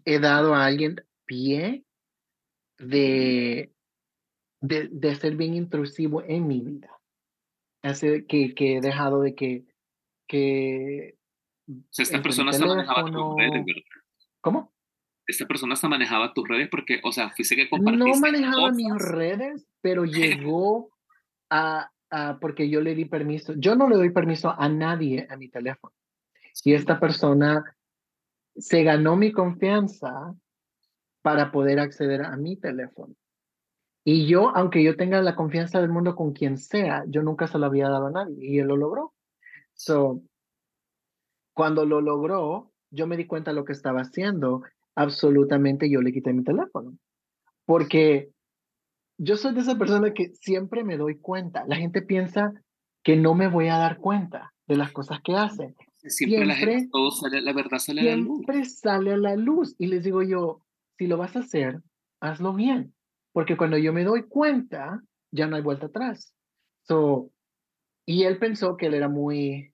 [0.05, 1.83] he dado a alguien pie
[2.77, 3.71] de,
[4.61, 6.91] de, de, ser bien intrusivo en mi vida.
[7.83, 9.65] Hace que, que he dejado de que...
[10.27, 11.15] que
[11.97, 13.81] esta persona se manejaba tus redes, ¿verdad?
[14.41, 14.73] ¿Cómo?
[15.25, 18.93] Esta persona se manejaba tus redes porque, o sea, fuiste que compartiste No manejaba mis
[18.95, 20.91] redes, pero llegó
[21.49, 23.53] a, a, porque yo le di permiso.
[23.57, 25.93] Yo no le doy permiso a nadie a mi teléfono.
[26.63, 27.63] Y esta persona
[28.55, 30.35] se ganó mi confianza
[31.21, 33.15] para poder acceder a mi teléfono.
[34.03, 37.59] Y yo, aunque yo tenga la confianza del mundo con quien sea, yo nunca se
[37.59, 39.13] lo había dado a nadie y él lo logró.
[39.73, 40.21] So,
[41.53, 44.63] cuando lo logró, yo me di cuenta de lo que estaba haciendo.
[44.95, 46.97] Absolutamente yo le quité mi teléfono.
[47.65, 48.31] Porque
[49.17, 51.65] yo soy de esa persona que siempre me doy cuenta.
[51.67, 52.53] La gente piensa
[53.03, 55.75] que no me voy a dar cuenta de las cosas que hace.
[56.03, 58.37] Siempre, la, gente, todo sale, la verdad sale a la luz.
[58.37, 59.75] Siempre sale a la luz.
[59.77, 60.61] Y les digo yo,
[60.97, 61.81] si lo vas a hacer,
[62.21, 62.93] hazlo bien.
[63.33, 66.33] Porque cuando yo me doy cuenta, ya no hay vuelta atrás.
[66.83, 67.31] So,
[68.05, 69.73] y él pensó que él era muy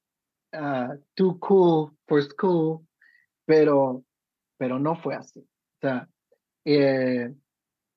[0.54, 2.88] uh, too cool for school,
[3.46, 4.04] pero,
[4.58, 5.40] pero no fue así.
[5.42, 6.10] O sea,
[6.66, 7.34] eh,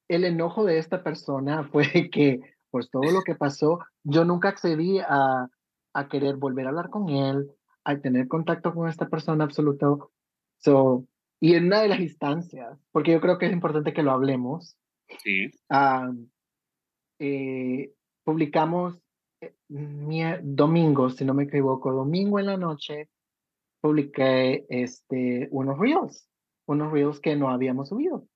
[0.09, 4.99] el enojo de esta persona fue que, pues todo lo que pasó, yo nunca accedí
[4.99, 5.49] a,
[5.95, 7.51] a querer volver a hablar con él,
[7.87, 10.11] al tener contacto con esta persona absoluto.
[10.59, 11.07] So,
[11.41, 14.77] y en una de las instancias, porque yo creo que es importante que lo hablemos,
[15.23, 15.53] sí.
[17.21, 17.93] eh,
[18.25, 18.99] publicamos
[19.41, 19.55] eh,
[20.43, 23.09] domingo, si no me equivoco, domingo en la noche,
[23.81, 26.29] publiqué este, unos reels,
[26.67, 28.27] unos reels que no habíamos subido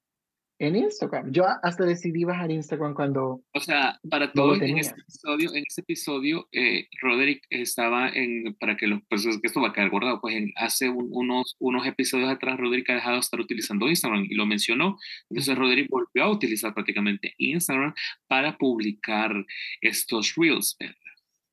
[0.60, 1.32] en Instagram.
[1.32, 3.42] Yo hasta decidí bajar Instagram cuando...
[3.54, 8.76] O sea, para todo en este episodio, en este episodio, eh, Roderick estaba en, para
[8.76, 12.28] que los, pues que esto va a quedar guardado, pues en, hace unos, unos episodios
[12.28, 14.98] atrás Roderick ha dejado de estar utilizando Instagram y lo mencionó.
[15.30, 17.94] Entonces Roderick volvió a utilizar prácticamente Instagram
[18.28, 19.32] para publicar
[19.80, 20.76] estos reels,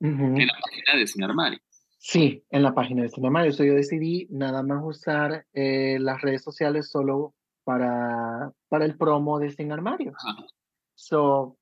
[0.02, 1.60] En la página de Sin Armario.
[1.98, 3.52] Sí, en la página de Cinemario.
[3.52, 7.34] So, yo decidí nada más usar eh, las redes sociales solo
[7.68, 10.14] para, para el promo de Sin Armario.
[10.18, 10.48] Ajá.
[10.96, 11.58] So,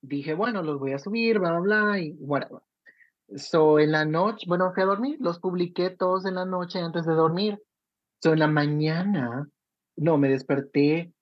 [0.00, 2.62] dije, bueno, los voy a subir, bla, bla, bla, y whatever.
[3.36, 7.04] So, en la noche, bueno, fui a dormir, los publiqué todos en la noche antes
[7.04, 7.62] de dormir.
[8.22, 9.46] So, en la mañana,
[9.94, 11.12] no, me desperté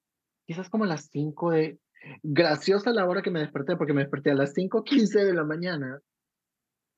[0.47, 1.81] quizás como a las 5 de...
[2.23, 6.01] Graciosa la hora que me desperté, porque me desperté a las 5.15 de la mañana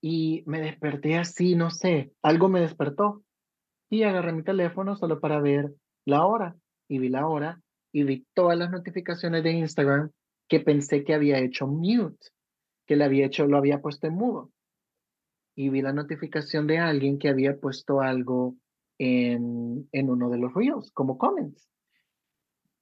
[0.02, 3.24] y me desperté así, no sé, algo me despertó.
[3.88, 5.72] Y agarré mi teléfono solo para ver
[6.04, 6.54] la hora.
[6.90, 7.62] Y vi la hora
[7.92, 10.10] y vi todas las notificaciones de Instagram
[10.48, 12.26] que pensé que había hecho mute,
[12.84, 14.50] que le había hecho, lo había puesto en mudo.
[15.54, 18.56] Y vi la notificación de alguien que había puesto algo
[18.98, 21.68] en, en uno de los reels, como comments.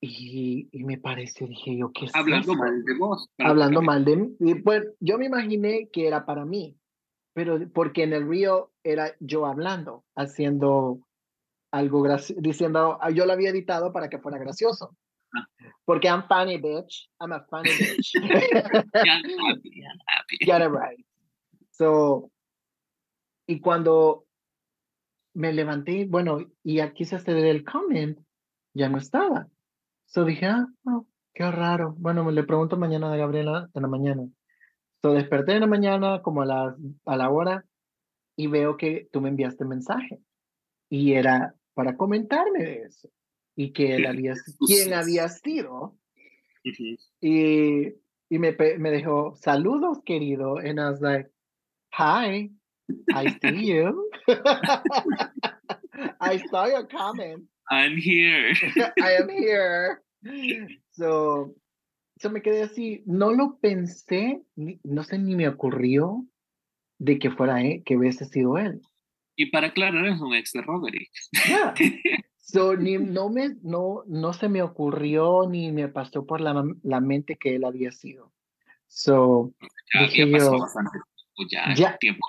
[0.00, 3.28] Y, y me pareció, dije yo, ¿qué es Hablando mal de vos.
[3.36, 4.36] Hablando mal de mí.
[4.40, 6.78] Y, Pues yo me imaginé que era para mí,
[7.34, 11.00] pero porque en el río era yo hablando, haciendo
[11.70, 12.06] algo
[12.36, 14.96] diciendo, ah, yo lo había editado para que fuera gracioso.
[15.34, 15.46] Ah.
[15.84, 17.08] Porque I'm funny, bitch.
[17.20, 18.12] I'm a funny bitch.
[19.04, 20.38] Ya, happy, ya, happy.
[20.40, 21.04] Get it right.
[21.70, 22.30] So,
[23.46, 24.24] y cuando
[25.34, 28.18] me levanté, bueno, y aquí se hace el comment,
[28.74, 29.48] ya no estaba.
[30.06, 31.94] So dije, ah, oh, qué raro.
[31.98, 34.28] Bueno, me le pregunto mañana a Gabriela en la mañana.
[35.00, 37.64] So desperté en la mañana como a la, a la hora
[38.36, 40.20] y veo que tú me enviaste mensaje.
[40.90, 43.10] Y era para comentarme de eso.
[43.56, 44.34] Y que él había,
[44.66, 45.98] quién había sido.
[47.20, 47.88] Y,
[48.28, 50.58] y me, me dejó, saludos, querido.
[50.58, 51.30] And I was like,
[51.92, 52.50] hi,
[53.14, 54.10] I see you.
[56.20, 57.44] I saw your comment.
[57.70, 58.52] I'm here.
[59.02, 60.02] I am here.
[60.92, 61.54] So,
[62.18, 63.02] so me quedé así.
[63.06, 66.26] No lo pensé, no sé ni me ocurrió
[66.98, 68.80] de que fuera él, que hubiese sido él.
[69.38, 71.10] Y para aclarar, es un ex de Roderick.
[71.48, 71.74] Yeah.
[72.40, 76.98] So, ni, no, me, no, no se me ocurrió ni me pasó por la, la
[76.98, 78.32] mente que él había sido.
[78.86, 79.52] So,
[79.92, 82.26] Ya, Dije ya pasó yo, bastante tiempo, ya, ya, el tiempo.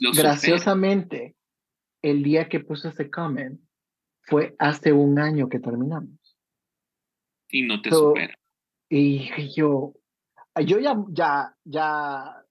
[0.00, 1.34] Lo graciosamente,
[2.02, 3.58] el día que puse ese comment
[4.20, 6.36] fue hace un año que terminamos.
[7.48, 8.38] Y no te So, supera.
[8.90, 9.94] Y dije yo,
[10.62, 12.44] yo ya, ya, ya,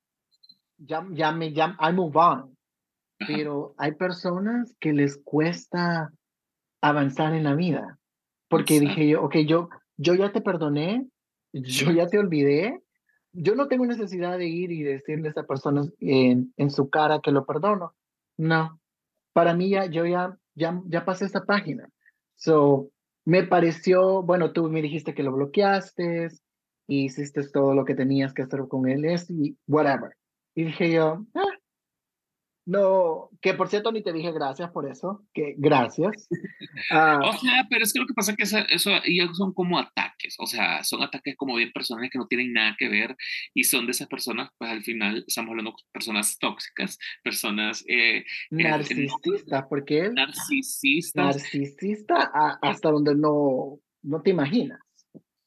[0.78, 2.53] ya, ya me, ya, I move on.
[3.28, 6.12] Pero hay personas que les cuesta
[6.82, 8.00] avanzar en la vida.
[8.50, 11.08] Porque dije yo, ok, yo, yo ya te perdoné,
[11.54, 12.82] yo ya te olvidé,
[13.32, 17.20] yo no tengo necesidad de ir y decirle a esa persona en, en su cara
[17.22, 17.96] que lo perdono.
[18.38, 18.80] No,
[19.34, 21.90] para mí ya, yo ya, ya, ya pasé esa página.
[22.36, 22.90] So,
[23.26, 26.30] me pareció, bueno, tú me dijiste que lo bloqueaste,
[26.88, 30.16] y hiciste todo lo que tenías que hacer con él, es, y whatever.
[30.56, 31.53] Y dije yo, ah,
[32.66, 36.28] no, que por cierto ni te dije gracias por eso, que gracias.
[36.90, 39.78] Ah, O sea, pero es que lo que pasa es que eso ya son como
[39.78, 43.16] ataques, o sea, son ataques como bien personales que no tienen nada que ver
[43.54, 48.24] y son de esas personas, pues al final estamos hablando de personas tóxicas, personas eh,
[48.50, 54.80] narcisista, porque narcisistas narcisista a- hasta donde no, no te imaginas.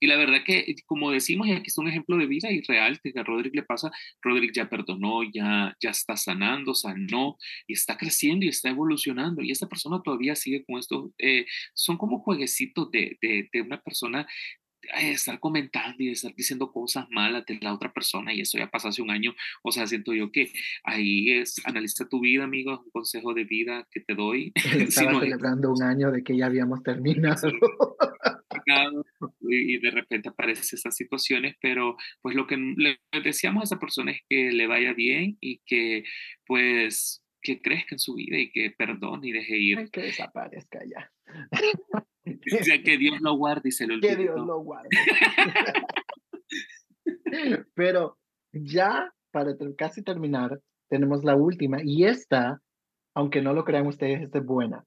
[0.01, 3.01] Y la verdad que como decimos, y aquí es un ejemplo de vida y real
[3.01, 3.91] que a Roderick le pasa,
[4.23, 7.37] Roderick ya perdonó, ya, ya está sanando, sanó
[7.67, 11.97] y está creciendo y está evolucionando y esta persona todavía sigue con esto, eh, son
[11.97, 14.27] como jueguecitos de, de, de una persona
[15.01, 18.89] estar comentando y estar diciendo cosas malas de la otra persona y eso ya pasó
[18.89, 20.53] hace un año, o sea, siento yo que
[20.85, 24.53] ahí es, analiza tu vida, amigo, es un consejo de vida que te doy.
[24.55, 24.55] Él
[24.97, 27.49] Si estaba no es celebrando un año de que ya habíamos terminado.
[29.41, 34.13] y, de repente aparecen esas situaciones, pero pues lo que le deseamos a esa persona
[34.13, 36.05] es que le vaya bien y que
[36.47, 39.79] pues que crezca en su vida y que perdone y deje ir.
[39.79, 41.13] Ay, que desaparezca ya.
[42.83, 44.01] Que Dios lo guarde y se lo.
[44.01, 44.89] Que Dios lo guarde.
[47.75, 48.19] Pero
[48.53, 52.61] ya para casi terminar, tenemos la última y esta,
[53.15, 54.85] aunque no lo crean ustedes, esta es buena.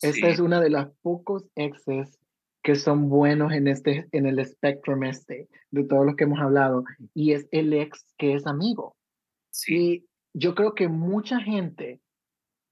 [0.00, 2.18] Esta Sí, es una de las pocos exes
[2.64, 6.84] que son buenos en este en el espectrum este de todos los que hemos hablado
[7.12, 8.96] y es el ex que es amigo.
[9.50, 12.00] sí, Y yo creo que mucha gente,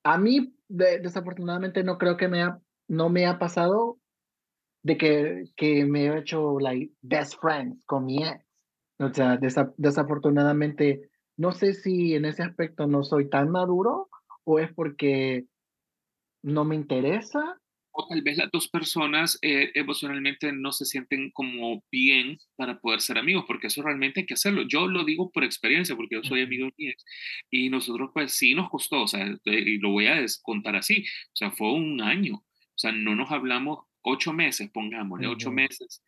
[0.05, 2.59] a mí de- desafortunadamente no creo que me ha,
[2.91, 3.99] no me ha pasado
[4.83, 8.45] de que, que me he hecho like best friends con mi ex.
[8.99, 14.09] O sea, desa- desafortunadamente, no sé si en ese aspecto no soy tan maduro
[14.45, 15.47] o es porque
[16.43, 17.59] no me interesa.
[17.93, 23.01] o tal vez las dos personas eh, emocionalmente no se sienten como bien para poder
[23.01, 24.63] ser amigos, porque eso realmente hay que hacerlo.
[24.69, 26.93] Yo lo digo por experiencia, porque yo soy amigo de mi
[27.51, 31.37] y nosotros pues sí nos costó, o sea, y lo voy a contar así, o
[31.37, 32.43] sea, fue un año,
[32.81, 36.03] sea, no nos hablamos ocho meses, pongámosle, ocho meses,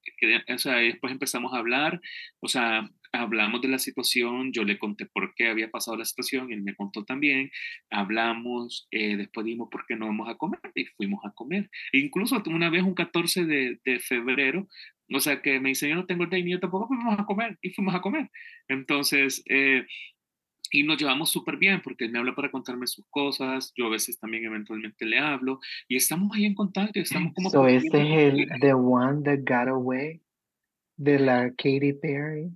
[0.48, 2.00] o sea, después empezamos a hablar,
[2.40, 6.52] o sea, hablamos de la situación, yo le conté por qué había pasado la situación,
[6.52, 7.50] él me contó también,
[7.90, 11.70] hablamos, eh, después dijimos por qué no vamos a comer y fuimos a comer.
[11.92, 14.66] E incluso una vez, un 14 de, de, febrero,
[15.14, 17.26] o sea, que me dice, yo no tengo el day, ni yo tampoco, fuimos a
[17.26, 18.30] comer y fuimos a comer.
[18.68, 19.86] Entonces, eh,
[20.70, 23.90] y nos llevamos súper bien porque él me habla para contarme sus cosas, yo a
[23.90, 25.58] veces también eventualmente le hablo
[25.88, 27.50] y estamos ahí en contacto, estamos como...
[27.50, 30.22] So este es el The One That Got Away
[30.96, 32.50] de la Katy Perry.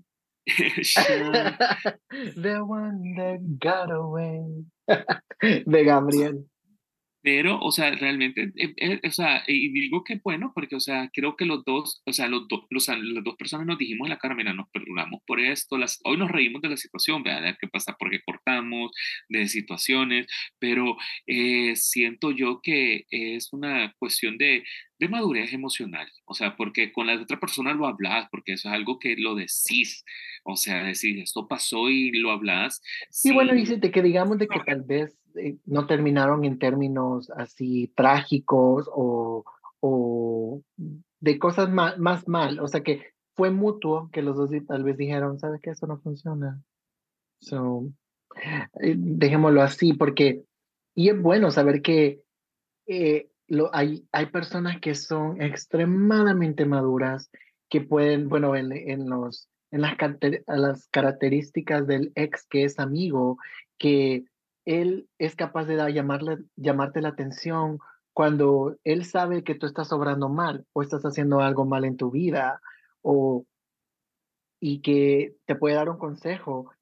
[2.37, 4.65] The one that got away.
[5.67, 6.47] De Gabriel.
[7.27, 11.11] Pero, o sea, realmente, eh, eh, o sea, y digo que bueno, porque, o sea,
[11.12, 14.11] creo que los dos, o sea, los, dos los, las dos personas nos dijimos en
[14.11, 17.57] la cara, mira, nos perdonamos por esto, las, hoy nos reímos de la situación, ¿verdad?
[17.61, 17.97] ¿Qué pasa?
[17.99, 18.93] Porque cortamos,
[19.29, 20.29] de situaciones,
[20.61, 20.97] pero
[21.27, 24.62] eh, siento yo que es una cuestión de,
[25.01, 28.74] de madurez emocional, o sea, porque con la otra persona lo hablas, porque eso es
[28.74, 30.05] algo que lo decís,
[30.45, 32.81] o sea, decir, esto pasó y lo hablas.
[33.11, 37.93] Sí, bueno, dice que digamos de que tal vez eh, no terminaron en términos así
[37.95, 39.45] trágicos o,
[39.80, 40.62] o
[41.20, 44.97] de cosas más, más mal, o sea que fue mutuo que los dos tal vez
[44.97, 45.70] dijeron, ¿sabes qué?
[45.70, 46.61] Eso no funciona.
[47.41, 47.87] So,
[48.80, 50.43] eh, dejémoslo así, porque,
[50.95, 52.22] y es bueno saber que
[52.87, 57.30] eh, lo, hay, hay personas que son extremadamente maduras,
[57.68, 59.97] que pueden, bueno, en, en los, en las,
[60.47, 63.37] las características del ex que es amigo,
[63.78, 64.24] que
[64.67, 67.79] él es capaz de llamarle, llamarte la atención
[68.12, 72.11] cuando él sabe que tú estás obrando mal o estás haciendo algo mal en tu
[72.11, 72.61] vida
[73.03, 73.47] o
[74.61, 76.73] y que te puede dar un consejo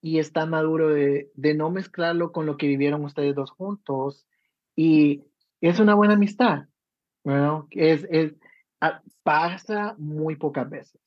[0.00, 4.26] y está maduro de, de no mezclarlo con lo que vivieron ustedes dos juntos
[4.74, 5.24] y
[5.60, 6.66] es una buena amistad.
[7.24, 7.68] ¿no?
[7.70, 8.34] Es, es,
[8.80, 11.00] ah, pasa muy pocas veces.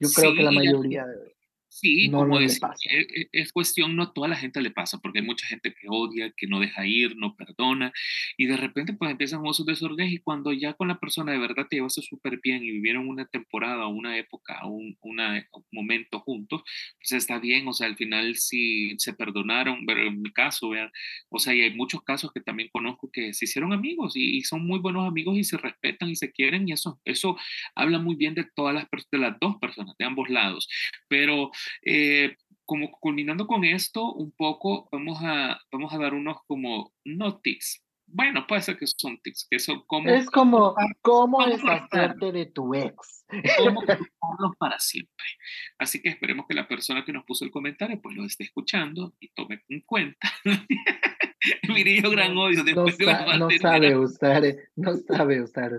[0.00, 1.16] Yo creo que la mayoría de
[1.80, 2.60] Sí, como es,
[2.90, 5.72] e, e, es, cuestión, no a toda la gente le pasa, porque hay mucha gente
[5.72, 7.92] que odia, que no deja ir, no perdona,
[8.36, 11.68] y de repente pues empiezan esos desórdenes y cuando ya con la persona de verdad
[11.70, 16.62] te llevaste súper bien y vivieron una temporada, una época, un, una, un momento juntos,
[16.98, 20.90] pues está bien, o sea, al final sí se perdonaron, pero en mi caso, vean,
[21.28, 24.66] o sea, y hay muchos casos que también conozco que se hicieron amigos y, son
[24.66, 27.36] muy buenos amigos y se respetan y se quieren y eso, eso
[27.74, 30.68] habla muy bien de todas las, de las dos personas, de ambos lados,
[31.08, 31.50] pero
[31.82, 37.40] eh, como culminando con esto, un poco vamos a, vamos a dar unos como no
[37.40, 37.82] tips.
[38.10, 40.08] Bueno, puede ser que son tips, que son como...
[40.08, 43.24] Es como, ¿cómo deshacerte de tu ex?
[43.58, 43.82] ¿Cómo
[44.58, 45.26] para siempre?
[45.78, 49.14] Así que esperemos que la persona que nos puso el comentario pues lo esté escuchando
[49.20, 50.30] y tome en cuenta.
[51.68, 54.42] Mire, yo gran odio después no, no sabe usar,
[54.76, 55.72] no sabe usar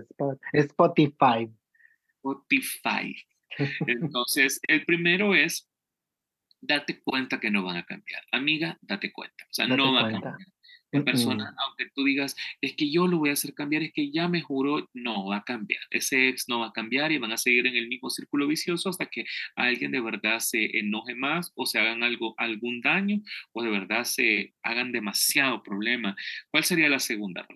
[0.52, 1.50] Spotify.
[2.16, 3.14] Spotify.
[3.86, 5.69] Entonces, el primero es
[6.60, 8.22] date cuenta que no van a cambiar.
[8.32, 9.44] Amiga, date cuenta.
[9.44, 10.36] O sea, no va a cambiar.
[10.92, 14.10] La persona, aunque tú digas, es que yo lo voy a hacer cambiar, es que
[14.10, 15.80] ya me juró, no va a cambiar.
[15.90, 18.88] Ese ex no va a cambiar y van a seguir en el mismo círculo vicioso
[18.88, 23.20] hasta que alguien de verdad se enoje más o se hagan algo, algún daño
[23.52, 26.16] o de verdad se hagan demasiado problema.
[26.50, 27.46] ¿Cuál sería la segunda,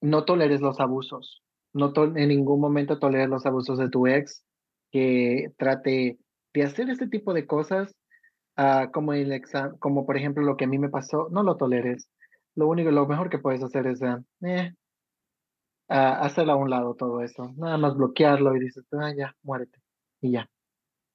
[0.00, 1.42] no toleres los abusos.
[1.74, 4.44] No en ningún momento toleres los abusos de tu ex,
[4.90, 6.18] que trate
[6.52, 7.94] de hacer este tipo de cosas,
[8.58, 9.42] uh, como, el
[9.78, 12.08] como por ejemplo lo que a mí me pasó, no lo toleres.
[12.56, 14.72] Lo único, lo mejor que puedes hacer es uh, eh,
[15.88, 17.52] hacerlo a un lado todo eso.
[17.56, 19.80] Nada más bloquearlo y dices, ah, ya, muérete.
[20.20, 20.48] Y ya.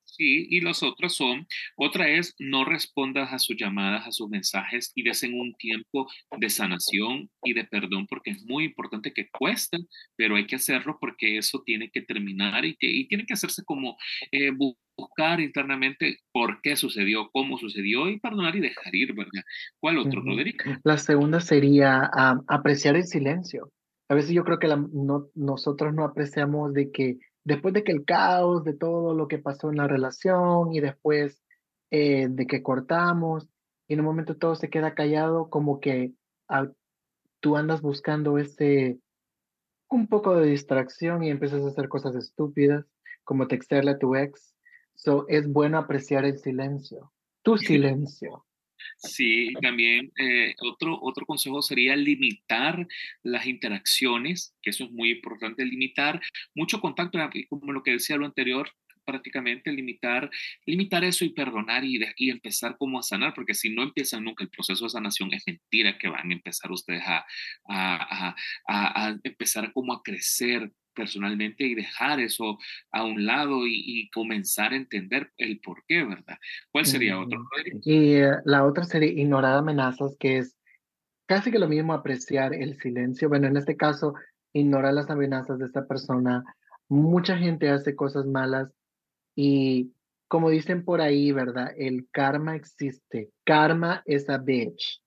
[0.06, 4.92] Sí, y los otros son, otra es, no respondas a sus llamadas, a sus mensajes
[4.96, 9.78] y desen un tiempo de sanación y de perdón, porque es muy importante que cuesta,
[10.16, 13.98] pero hay que hacerlo porque eso tiene que terminar y, y tiene que hacerse como
[14.32, 14.52] eh,
[14.98, 19.44] buscar internamente por qué sucedió, cómo sucedió y perdonar y dejar ir, ¿verdad?
[19.80, 20.64] ¿Cuál otro, Roderick?
[20.84, 22.10] La segunda sería
[22.48, 23.72] apreciar el silencio.
[24.10, 28.04] A veces yo creo que no, nosotros no apreciamos de que después de que el
[28.04, 31.42] caos de todo lo que pasó en la relación y después
[31.92, 33.48] eh, de que cortamos
[33.88, 36.14] y en un momento todo se queda callado, como que
[37.40, 39.00] tú andas buscando ese
[39.90, 42.86] un poco de distracción y empiezas a hacer cosas estúpidas,
[43.24, 44.56] como textearle a tu ex.
[44.96, 48.45] So, es bueno apreciar el silencio, tu silencio.
[48.98, 52.88] Sí, también eh, otro, otro consejo sería limitar
[53.24, 56.22] las interacciones, que eso es muy importante, limitar
[56.54, 57.20] mucho contacto,
[57.50, 58.70] como lo que decía lo anterior,
[59.06, 60.30] prácticamente limitar,
[60.66, 64.44] limitar eso y perdonar y, y, empezar como a sanar, porque si no empiezan nunca
[64.44, 67.26] el proceso de sanación, es mentira que van a empezar ustedes a,
[67.70, 68.36] a,
[68.68, 72.58] a, a empezar como a crecer personalmente y dejar eso
[72.92, 76.38] a un lado y, comenzar a entender el por qué, ¿verdad?
[76.72, 77.44] ¿Cuál sería otro?
[77.84, 80.58] Y eh, la otra sería ignorar amenazas, que es
[81.28, 83.28] casi que lo mismo apreciar el silencio.
[83.30, 84.14] Bueno, en este caso,
[84.54, 86.44] ignorar las amenazas de esta persona.
[86.88, 88.72] Mucha gente hace cosas malas
[89.36, 89.92] y
[90.28, 91.74] como dicen por ahí, ¿verdad?
[91.78, 93.32] El karma existe.
[93.44, 95.02] Karma es a bitch.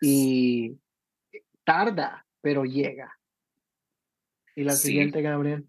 [0.00, 0.76] Y
[1.64, 3.16] tarda, pero llega.
[4.56, 5.66] Y la siguiente, Gabriel.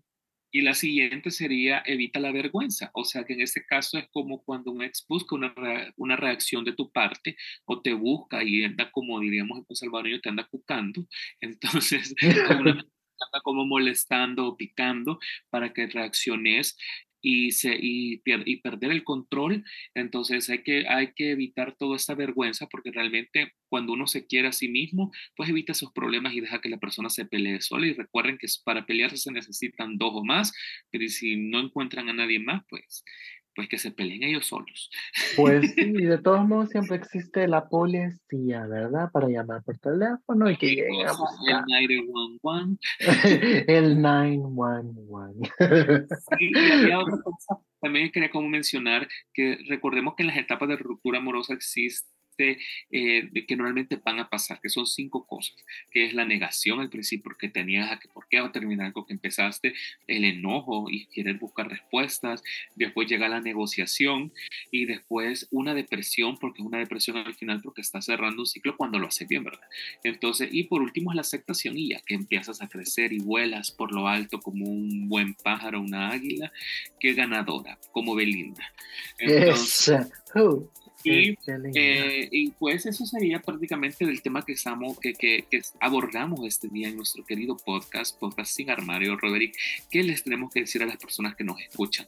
[0.52, 2.92] Y la siguiente sería evita la vergüenza.
[2.94, 5.54] O sea que en este caso es como cuando un ex busca una,
[5.98, 10.30] una reacción de tu parte o te busca y anda como diríamos en salvadoreño, te
[10.30, 11.08] anda cucando.
[11.42, 12.14] Entonces,
[13.44, 15.20] como molestando o picando
[15.50, 16.78] para que reacciones
[17.24, 19.64] y, se, y, y, perder el control.
[19.96, 24.50] Entonces hay que, hay que evitar toda esta vergüenza porque realmente cuando uno se quiere
[24.50, 27.88] a sí mismo, pues evita esos problemas y deja que la persona se pelee sola.
[27.88, 30.54] Y recuerden que para pelearse se necesitan dos o más,
[30.92, 33.04] pero si no encuentran a nadie más, pues
[33.56, 34.90] pues que se peleen ellos solos.
[35.36, 39.12] Pues sí, de todos modos siempre existe la policía, ¿verdad?
[39.12, 41.64] Para llamar por teléfono y que lleguen a buscar.
[43.68, 44.02] El 911.
[44.02, 46.08] el 911.
[46.38, 50.70] sí, y había otra cosa, también quería como mencionar que recordemos que en las etapas
[50.70, 55.56] de ruptura amorosa existe eh, que normalmente van a pasar, que son cinco cosas,
[55.92, 58.88] que es la negación al principio, porque tenías a que por qué va a terminar
[58.88, 59.74] algo que empezaste,
[60.08, 62.44] el enojo y querer buscar respuestas,
[62.76, 64.34] después llega la negociación
[64.72, 68.76] y después una depresión, porque es una depresión al final porque estás cerrando un ciclo
[68.78, 69.68] cuando lo haces bien, ¿verdad?
[70.04, 73.72] Entonces, y por último es la aceptación y ya que empiezas a crecer y vuelas
[73.72, 76.52] por lo alto como un buen pájaro, una águila,
[77.00, 78.64] que ganadora, como Belinda.
[79.18, 80.08] Entonces,
[81.04, 81.38] y,
[81.76, 86.88] eh, y, pues eso sería prácticamente el tema que, estamos, que, que, abordamos este día
[86.88, 89.18] en nuestro querido podcast, Podcast Sin Armario.
[89.18, 89.56] Roderick,
[89.90, 92.08] ¿qué les tenemos que decir a las personas que nos escuchan?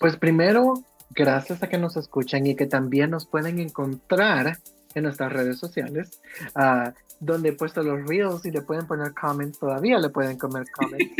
[0.00, 4.58] Pues primero, gracias a que nos escuchan y que también nos pueden encontrar
[4.94, 6.20] en nuestras redes sociales,
[6.56, 10.64] uh, donde he puesto los reels y le pueden poner comments, todavía le pueden comer
[10.72, 11.12] comments.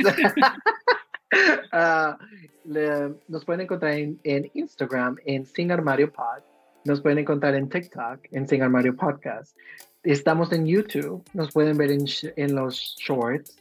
[1.72, 2.14] uh,
[2.64, 6.42] le, nos pueden encontrar en, en Instagram en Sin Armario Pod
[6.86, 9.56] nos pueden encontrar en TikTok, en Sin Armario Podcast.
[10.02, 13.56] Estamos en YouTube, nos pueden ver en, los shorts.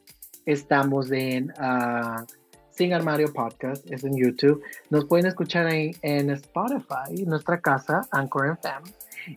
[0.45, 2.23] Estamos en uh,
[2.69, 4.61] Sin Armario Podcast, es en YouTube.
[4.91, 8.91] Nos pueden escuchar en, en Spotify, nuestra casa, Anchor FM.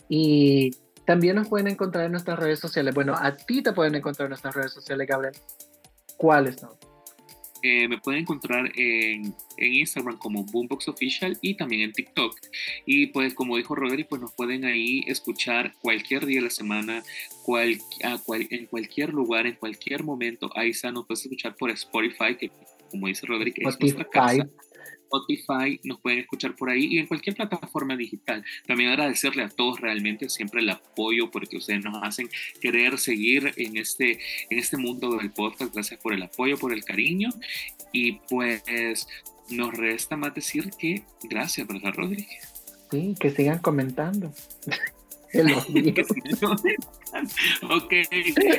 [0.09, 0.71] Y
[1.07, 2.95] también nos pueden encontrar en nuestras redes sociales.
[2.95, 5.35] Bueno, a ti te pueden encontrar en nuestras redes sociales, Gabriel.
[6.19, 6.88] ¿Cuáles son?
[7.63, 12.39] Eh, me pueden encontrar en, en, Instagram como Boombox Official y también en TikTok.
[12.87, 17.03] Y pues como dijo Roderick, pues nos pueden ahí escuchar cualquier día de la semana,
[17.43, 17.79] cual,
[18.51, 20.51] en cualquier lugar, en cualquier momento.
[20.55, 22.51] Ahí está, nos puedes escuchar por Spotify, que
[22.91, 24.49] como dice Roderick, es nuestra casa.
[25.09, 28.45] Spotify, nos pueden escuchar por ahí y en cualquier plataforma digital.
[28.67, 32.29] También agradecerle a todos realmente siempre el apoyo porque ustedes nos hacen
[32.61, 34.19] querer seguir en este,
[34.51, 35.75] en este mundo del podcast.
[35.75, 37.31] Gracias por el apoyo, por el cariño
[37.93, 39.07] y pues
[39.51, 42.53] nos resta más decir que gracias, ¿verdad, Rodríguez?
[42.91, 44.33] Sí, que sigan comentando.
[47.71, 47.93] ok,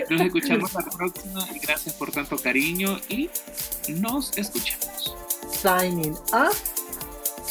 [0.10, 3.30] nos escuchamos la próxima y gracias por tanto cariño y
[3.90, 6.56] nos escuchamos signing up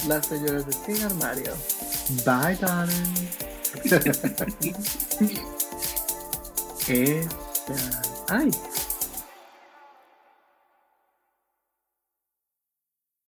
[0.07, 1.53] las señoras de Sin Armario.
[2.25, 3.29] Bye, darling.
[6.89, 8.03] Esta.
[8.29, 8.51] Ay.